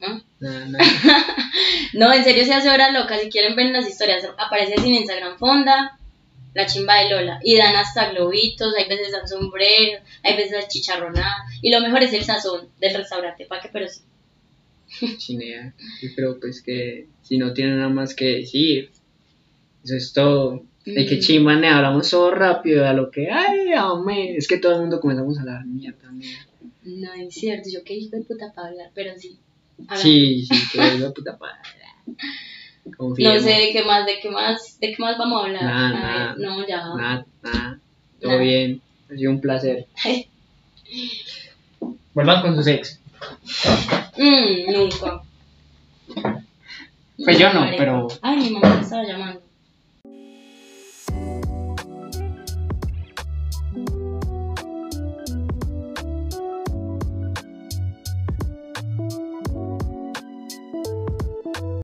¿No? 0.00 0.22
No, 1.94 2.12
en 2.12 2.22
serio 2.22 2.44
se 2.44 2.54
hace 2.54 2.70
hora 2.70 2.90
loca. 2.92 3.18
Si 3.18 3.30
quieren 3.30 3.56
ver 3.56 3.70
las 3.70 3.88
historias, 3.88 4.24
aparece 4.36 4.74
así 4.74 4.88
en 4.88 4.94
Instagram 4.94 5.38
Fonda, 5.38 5.97
la 6.54 6.66
chimba 6.66 6.96
de 6.96 7.10
Lola. 7.10 7.40
Y 7.42 7.56
dan 7.56 7.76
hasta 7.76 8.10
globitos, 8.10 8.74
hay 8.76 8.88
veces 8.88 9.12
dan 9.12 9.28
sombrero, 9.28 10.00
hay 10.22 10.36
veces 10.36 10.68
chicharronada. 10.68 11.44
Y 11.62 11.70
lo 11.70 11.80
mejor 11.80 12.02
es 12.02 12.12
el 12.12 12.24
sazón 12.24 12.68
del 12.80 12.94
restaurante, 12.94 13.46
¿para 13.46 13.62
qué? 13.62 13.70
Pero 13.72 13.86
sí. 13.88 14.02
Chinea. 15.18 15.74
Yo 16.02 16.08
creo 16.14 16.40
pues 16.40 16.62
que 16.62 17.08
si 17.22 17.38
no 17.38 17.52
tienen 17.52 17.76
nada 17.76 17.90
más 17.90 18.14
que 18.14 18.26
decir, 18.26 18.90
eso 19.84 19.96
es 19.96 20.12
todo. 20.12 20.64
De 20.84 21.04
que 21.04 21.16
mm. 21.16 21.20
chimba, 21.20 21.52
hablamos 21.52 22.08
todo 22.08 22.30
rápido 22.30 22.86
a 22.86 22.94
lo 22.94 23.10
que, 23.10 23.30
ay, 23.30 23.72
amén. 23.76 24.34
Es 24.36 24.48
que 24.48 24.58
todo 24.58 24.74
el 24.74 24.80
mundo 24.80 25.00
comenzamos 25.00 25.36
a 25.36 25.40
hablar 25.42 25.66
mierda 25.66 25.98
también. 25.98 26.32
No, 26.82 27.12
es 27.12 27.34
cierto, 27.34 27.68
yo 27.70 27.84
qué 27.84 27.94
hijo 27.94 28.16
de 28.16 28.22
puta 28.22 28.52
para 28.54 28.68
hablar, 28.68 28.90
pero 28.94 29.12
sí. 29.18 29.38
Sí, 29.96 30.46
sí, 30.46 30.56
que 30.72 30.96
hijo 30.96 31.04
de 31.04 31.10
puta 31.12 31.36
para 31.38 31.60
No 32.98 33.38
sé 33.38 33.50
de 33.50 33.70
qué 33.72 33.84
más, 33.84 34.06
de 34.06 34.20
qué 34.20 34.30
más, 34.30 34.78
de 34.80 34.92
qué 34.92 34.96
más 34.98 35.18
vamos 35.18 35.42
a 35.42 35.46
hablar. 35.46 35.62
Nada, 35.62 35.90
nada. 35.90 36.34
no, 36.38 36.66
ya. 36.66 36.76
Nada, 36.96 37.26
nada. 37.42 37.78
Todo 38.20 38.38
bien. 38.38 38.80
Ha 39.10 39.14
sido 39.14 39.30
un 39.30 39.40
placer. 39.40 39.86
Vuelvan 42.14 42.42
con 42.42 42.56
sus 42.56 42.66
ex. 42.66 43.00
Mm, 44.16 44.72
nunca. 44.72 45.22
Pues 47.24 47.38
yo 47.38 47.52
no, 47.52 47.66
pero. 47.76 48.08
Ay, 48.22 48.36
mi 48.36 48.50
mamá 48.50 48.74
me 48.76 48.80
estaba 48.82 49.04
llamando. 49.04 49.40